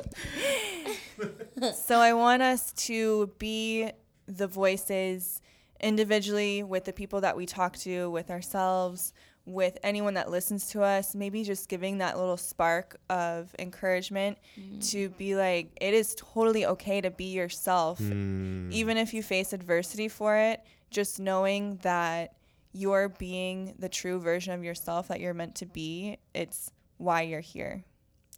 [1.74, 3.90] So I want us to be
[4.26, 5.40] the voices
[5.80, 9.12] individually with the people that we talk to, with ourselves,
[9.48, 14.36] with anyone that listens to us, maybe just giving that little spark of encouragement
[14.82, 17.98] to be like, it is totally okay to be yourself.
[17.98, 18.70] Mm.
[18.72, 22.34] Even if you face adversity for it, just knowing that
[22.72, 27.40] you're being the true version of yourself that you're meant to be, it's why you're
[27.40, 27.84] here.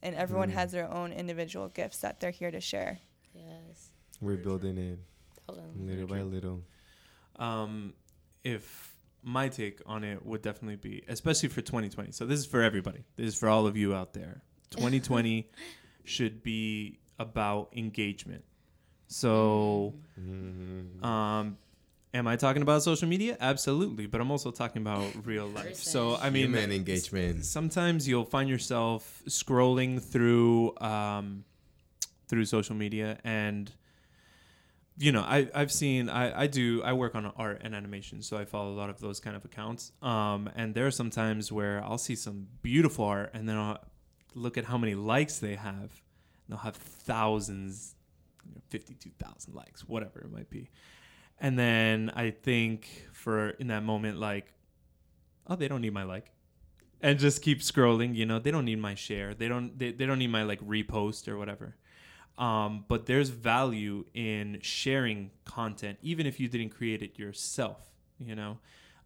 [0.02, 0.54] And everyone Mm.
[0.54, 3.00] has their own individual gifts that they're here to share.
[3.34, 3.90] Yes.
[4.20, 4.98] We're building it
[5.48, 5.66] Totally.
[5.76, 6.62] little by little.
[7.36, 7.94] um,
[8.44, 8.89] if
[9.22, 12.12] my take on it would definitely be, especially for 2020.
[12.12, 13.04] So this is for everybody.
[13.16, 14.42] This is for all of you out there.
[14.70, 15.48] 2020
[16.04, 18.44] should be about engagement.
[19.08, 21.04] So, Mhm.
[21.04, 21.58] um,
[22.14, 23.36] am I talking about social media?
[23.40, 25.76] Absolutely, but I'm also talking about real life.
[25.76, 27.44] So, I mean, Human engagement.
[27.44, 31.44] sometimes you'll find yourself scrolling through um,
[32.28, 33.72] through social media and
[35.00, 38.36] you know I, i've seen I, I do i work on art and animation so
[38.36, 39.92] i follow a lot of those kind of accounts.
[40.02, 43.78] Um, and there are some times where i'll see some beautiful art and then i'll
[44.34, 47.94] look at how many likes they have and they'll have thousands
[48.46, 50.70] you know, 52000 likes whatever it might be.
[51.38, 54.52] And then i think for in that moment like
[55.46, 56.30] oh they don't need my like
[57.00, 60.04] and just keep scrolling you know they don't need my share they don't they, they
[60.04, 61.74] don't need my like repost or whatever
[62.38, 68.34] um, but there's value in sharing content even if you didn't create it yourself you
[68.34, 68.58] know?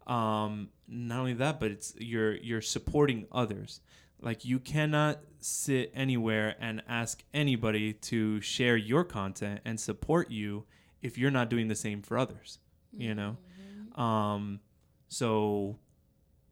[0.07, 3.81] Um, not only that but it's you're you're supporting others.
[4.21, 10.65] Like you cannot sit anywhere and ask anybody to share your content and support you
[11.01, 12.59] if you're not doing the same for others
[12.97, 13.37] you know?
[14.01, 14.59] Um,
[15.07, 15.77] so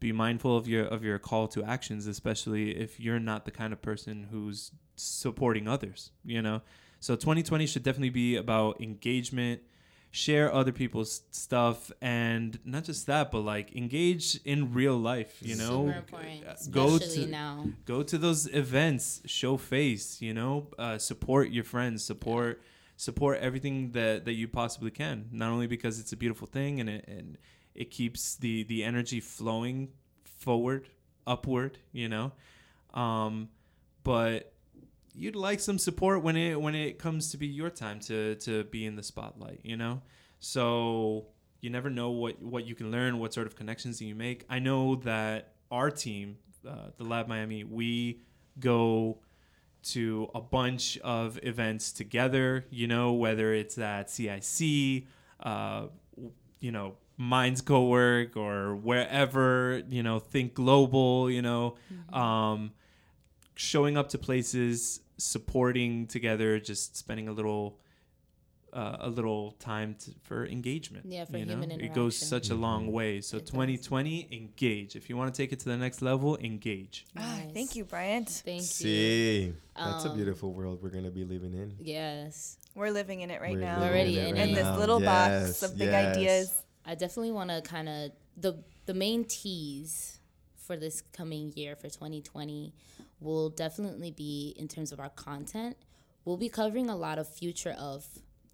[0.04, 3.72] be mindful of your of your call to actions especially if you're not the kind
[3.72, 6.60] of person who's supporting others you know
[7.00, 9.62] so 2020 should definitely be about engagement
[10.10, 15.56] share other people's stuff and not just that but like engage in real life you
[15.56, 16.22] know Super.
[16.22, 17.64] Uh, go to now.
[17.86, 22.60] go to those events show face you know uh, support your friends support
[22.98, 26.90] support everything that that you possibly can not only because it's a beautiful thing and
[26.90, 27.38] it and
[27.74, 29.88] it keeps the the energy flowing
[30.24, 30.88] forward
[31.26, 32.32] upward you know?
[32.92, 33.48] Um
[34.02, 34.52] but
[35.14, 38.64] you'd like some support when it when it comes to be your time to to
[38.64, 40.02] be in the spotlight you know?
[40.40, 41.26] So
[41.60, 44.44] you never know what what you can learn what sort of connections you make.
[44.50, 46.36] I know that our team
[46.68, 48.20] uh, the lab miami we
[48.58, 49.18] go
[49.82, 55.06] to a bunch of events together you know whether it's at cic
[55.40, 55.86] uh,
[56.60, 61.74] you know minds co-work or wherever you know think global you know
[62.12, 62.72] um,
[63.54, 67.78] showing up to places supporting together just spending a little
[68.72, 71.60] uh, a little time to, for engagement Yeah, for you know?
[71.62, 72.26] it goes interaction.
[72.26, 73.50] such a long way so It does.
[73.50, 77.76] 2020 engage if you want to take it to the next level engage Ah, thank
[77.76, 78.28] you, Bryant.
[78.44, 78.66] Thank you.
[78.66, 81.76] See, that's a Um, beautiful world we're gonna be living in.
[81.80, 82.58] Yes.
[82.74, 83.84] We're living in it right We're now.
[83.84, 84.54] Already in in it.
[84.56, 84.76] this now.
[84.78, 86.16] little box of big yes.
[86.16, 86.63] ideas.
[86.86, 90.18] I definitely want to kind of the the main tease
[90.56, 92.72] for this coming year for 2020
[93.20, 95.76] will definitely be in terms of our content.
[96.24, 98.06] We'll be covering a lot of future of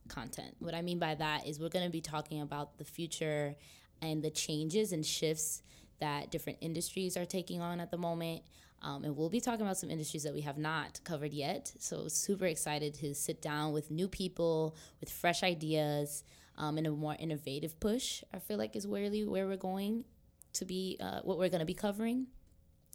[0.09, 0.57] content.
[0.59, 3.55] What I mean by that is we're going to be talking about the future
[4.03, 5.63] and the changes and shifts
[6.01, 8.43] that different industries are taking on at the moment.
[8.83, 11.71] Um, and we'll be talking about some industries that we have not covered yet.
[11.79, 16.25] So, super excited to sit down with new people with fresh ideas
[16.61, 18.23] um, and a more innovative push.
[18.33, 20.05] I feel like is really where we're going
[20.53, 22.27] to be, uh, what we're going to be covering.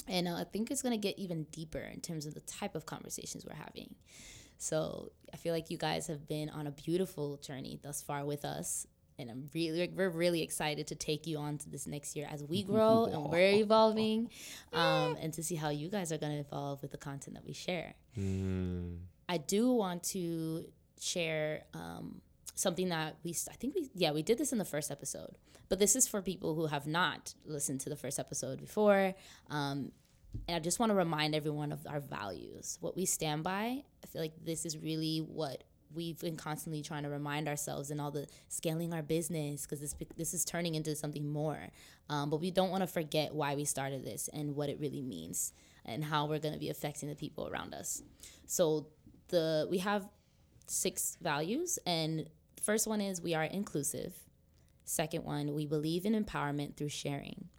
[0.07, 2.75] And uh, I think it's going to get even deeper in terms of the type
[2.75, 3.95] of conversations we're having.
[4.59, 8.45] So I feel like you guys have been on a beautiful journey thus far with
[8.45, 8.85] us.
[9.17, 12.43] And I'm really, we're really excited to take you on to this next year as
[12.43, 14.29] we grow and we're evolving,
[14.73, 17.45] um, and to see how you guys are going to evolve with the content that
[17.45, 17.93] we share.
[18.19, 18.97] Mm.
[19.29, 20.65] I do want to
[20.99, 22.21] share um,
[22.55, 25.35] something that we, I think we, yeah, we did this in the first episode,
[25.69, 29.13] but this is for people who have not listened to the first episode before.
[29.49, 29.91] Um,
[30.47, 33.83] and I just want to remind everyone of our values, what we stand by.
[34.03, 37.99] I feel like this is really what we've been constantly trying to remind ourselves in
[37.99, 41.69] all the scaling our business because this this is turning into something more.
[42.09, 45.01] Um, but we don't want to forget why we started this and what it really
[45.01, 45.53] means
[45.85, 48.01] and how we're going to be affecting the people around us.
[48.45, 48.87] So
[49.29, 50.07] the we have
[50.67, 52.27] six values and
[52.65, 54.15] first one is we are inclusive.
[54.83, 57.49] Second one, we believe in empowerment through sharing.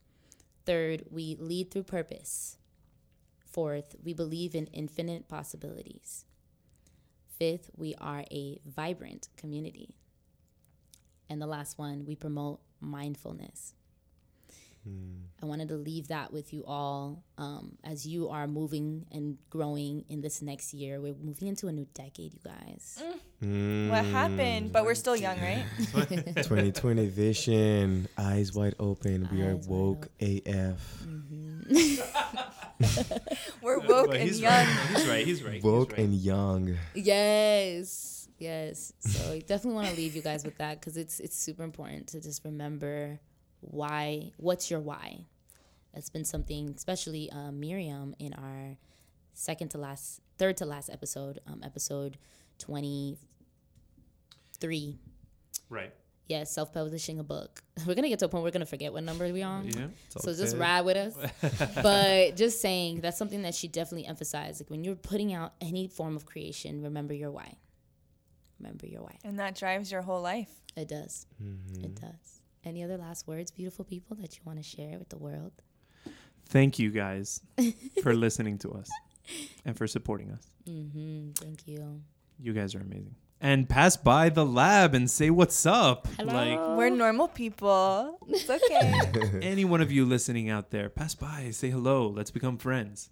[0.64, 2.58] Third, we lead through purpose.
[3.38, 6.24] Fourth, we believe in infinite possibilities.
[7.38, 9.94] Fifth, we are a vibrant community.
[11.30, 13.74] And the last one, we promote mindfulness.
[14.86, 15.16] Hmm.
[15.42, 20.04] I wanted to leave that with you all um, as you are moving and growing
[20.08, 21.00] in this next year.
[21.00, 23.02] We're moving into a new decade, you guys.
[23.02, 23.18] Mm.
[23.46, 23.88] Hmm.
[23.90, 24.72] What happened?
[24.72, 25.64] But we're still young, right?
[25.92, 29.28] 2020 vision, eyes wide open.
[29.30, 31.04] We are Eyes wide woke AF.
[31.04, 31.96] Mm-hmm.
[33.62, 34.52] We're woke But and he's young.
[34.52, 34.88] Right.
[34.88, 35.26] He's right.
[35.26, 35.54] He's right.
[35.54, 36.00] he's Woke right.
[36.00, 36.76] and young.
[36.94, 38.92] Yes, yes.
[39.00, 42.08] So I definitely want to leave you guys with that because it's it's super important
[42.08, 43.18] to just remember
[43.60, 44.32] why.
[44.36, 45.26] What's your why?
[45.94, 48.76] That's been something, especially uh, Miriam in our
[49.34, 52.18] second to last, third to last episode, um, episode
[52.58, 53.16] twenty
[54.60, 54.98] three.
[55.68, 55.92] right.
[56.28, 57.62] Yes, self publishing a book.
[57.86, 59.68] We're gonna get to a point where we're gonna forget what number we're on.
[59.68, 59.86] Yeah.
[60.08, 61.14] So just ride with us.
[61.82, 64.60] but just saying that's something that she definitely emphasized.
[64.60, 67.54] Like when you're putting out any form of creation, remember your why.
[68.58, 69.18] Remember your why.
[69.24, 70.50] And that drives your whole life.
[70.76, 71.26] It does.
[71.80, 72.35] It does.
[72.66, 75.52] Any other last words, beautiful people, that you want to share with the world?
[76.48, 77.40] Thank you guys
[78.02, 78.90] for listening to us
[79.64, 80.50] and for supporting us.
[80.68, 81.30] Mm-hmm.
[81.36, 82.00] Thank you.
[82.40, 83.14] You guys are amazing.
[83.40, 86.08] And pass by the lab and say what's up.
[86.18, 86.32] Hello.
[86.32, 88.18] Like We're normal people.
[88.26, 89.38] It's okay.
[89.46, 92.08] any one of you listening out there, pass by, say hello.
[92.08, 93.10] Let's become friends.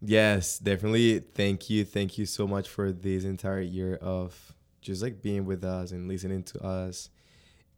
[0.00, 1.18] Yes, definitely.
[1.18, 1.84] Thank you.
[1.84, 6.08] Thank you so much for this entire year of just like being with us and
[6.08, 7.10] listening to us.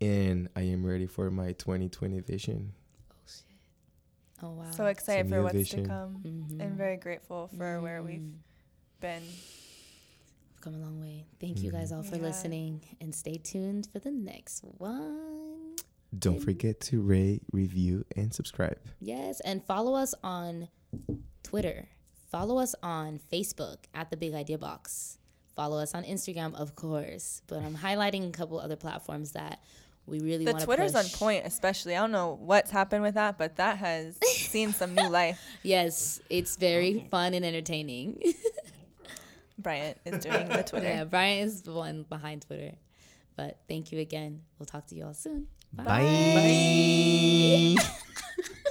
[0.05, 2.73] And I am ready for my 2020 vision.
[3.11, 3.45] Oh shit!
[4.43, 4.71] Oh wow.
[4.71, 5.85] so excited for what's vision.
[5.85, 6.21] to come.
[6.23, 6.61] Mhm.
[6.61, 8.35] And very grateful for where we've Mm.
[9.01, 9.23] been.
[9.23, 11.25] We've come a long way.
[11.41, 12.23] Thank you guys all for Yeah.
[12.23, 15.77] listening, and stay tuned for the next one.
[16.17, 18.79] Don't forget to rate, review, and subscribe.
[19.01, 20.69] Yes, and follow us on
[21.43, 21.89] Twitter.
[22.31, 25.19] Follow us on Facebook at the Big Idea Box.
[25.57, 27.43] Follow us on Instagram, of course.
[27.47, 29.61] But I'm highlighting a couple other platforms that
[30.07, 31.13] we really The want Twitter's push.
[31.13, 31.97] on point, especially.
[31.97, 35.41] I don't know what's happened with that, but that has seen some new life.
[35.63, 38.21] Yes, it's very fun and entertaining.
[39.59, 40.87] Bryant is doing the Twitter.
[40.87, 42.73] yeah, Bryant is the one behind Twitter.
[43.37, 44.43] But thank you again.
[44.59, 45.47] We'll talk to you all soon.
[45.73, 45.85] Bye.
[45.85, 47.77] Bye.
[47.79, 48.45] Oh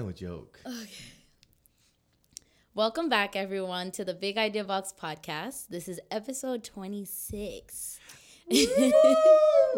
[0.00, 0.58] no joke.
[2.74, 5.68] Welcome back, everyone, to the Big Idea Box podcast.
[5.68, 8.00] This is episode 26.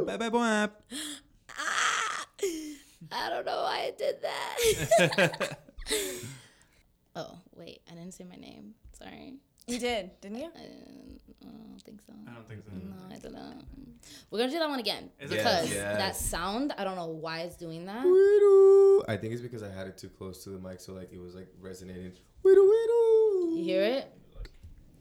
[0.06, 0.68] Bye bye bye.
[1.50, 2.26] Ah!
[3.10, 5.58] I don't know why I did that.
[7.16, 8.74] oh, wait, I didn't say my name.
[8.96, 9.34] Sorry.
[9.66, 10.50] You did, didn't you?
[10.56, 10.60] I,
[11.46, 12.12] I don't think so.
[12.28, 12.72] I don't think so.
[12.72, 13.52] No, I don't know.
[14.30, 16.74] We're gonna do that one again Is it- because Yes, that sound.
[16.76, 18.04] I don't know why it's doing that.
[19.08, 21.20] I think it's because I had it too close to the mic, so like it
[21.20, 22.12] was like resonating.
[22.42, 23.56] Widow, widow.
[23.56, 24.12] You hear it?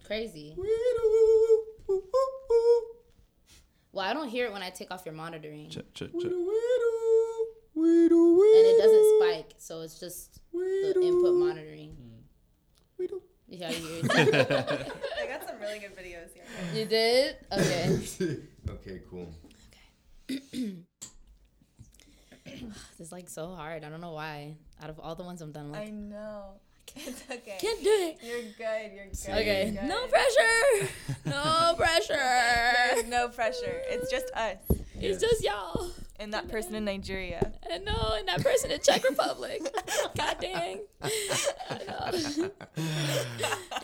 [0.05, 0.53] Crazy.
[0.55, 0.71] Widow,
[1.03, 2.01] woo, woo,
[2.49, 2.81] woo.
[3.93, 6.29] Well, I don't hear it when I take off your monitoring, Ch- ch- ch- Widow,
[6.29, 11.89] widow, widow, and it doesn't spike, so it's just the input monitoring.
[11.91, 12.21] Hmm.
[12.97, 13.21] widow.
[13.53, 16.45] Yeah, you, I got some really good videos here.
[16.73, 17.35] you did.
[17.51, 17.99] Okay.
[18.69, 19.27] okay, cool.
[20.31, 20.39] Okay.
[22.45, 23.83] this is like so hard.
[23.83, 24.55] I don't know why.
[24.81, 26.43] Out of all the ones I've done, I'm I like, know.
[26.95, 27.57] It's okay.
[27.59, 28.17] can't do it.
[28.23, 28.91] You're good.
[28.93, 29.41] You're good.
[29.41, 29.71] Okay.
[29.73, 30.89] you're No pressure.
[31.25, 32.93] No pressure.
[32.93, 33.81] There's no pressure.
[33.89, 34.57] It's just us
[34.95, 35.89] It's just y'all.
[36.21, 37.51] And that person in Nigeria.
[37.69, 39.61] And no, and that person in Czech Republic.
[40.17, 40.79] God dang.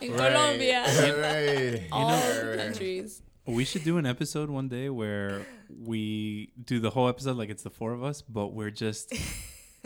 [0.00, 0.84] in Colombia.
[0.86, 1.82] Right.
[1.92, 2.58] All Right, the right.
[2.58, 3.22] countries.
[3.46, 5.46] We should do an episode one day where
[5.84, 9.12] we do the whole episode like it's the four of us, but we're just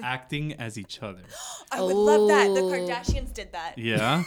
[0.02, 1.22] acting as each other.
[1.70, 2.52] I would love that.
[2.54, 2.70] The Oh.
[2.72, 3.78] Kardashians did that.
[3.78, 4.24] Yeah.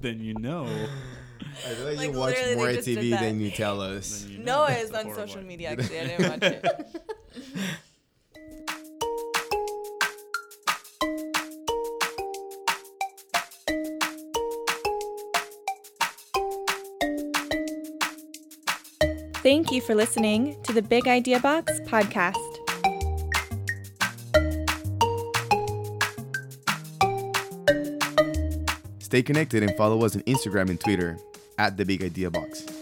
[0.00, 0.66] then you know.
[1.40, 4.22] I feel like, Like, you watch more TV than you tell us.
[4.22, 5.46] Then you No, know it's on before social what.
[5.46, 5.70] media.
[5.70, 6.64] Actually, I didn't watch it.
[19.42, 22.57] Thank you for listening to the Big Idea Box podcast.
[29.08, 31.16] Stay connected and follow us on Instagram and Twitter
[31.56, 32.77] at the Big Idea Box.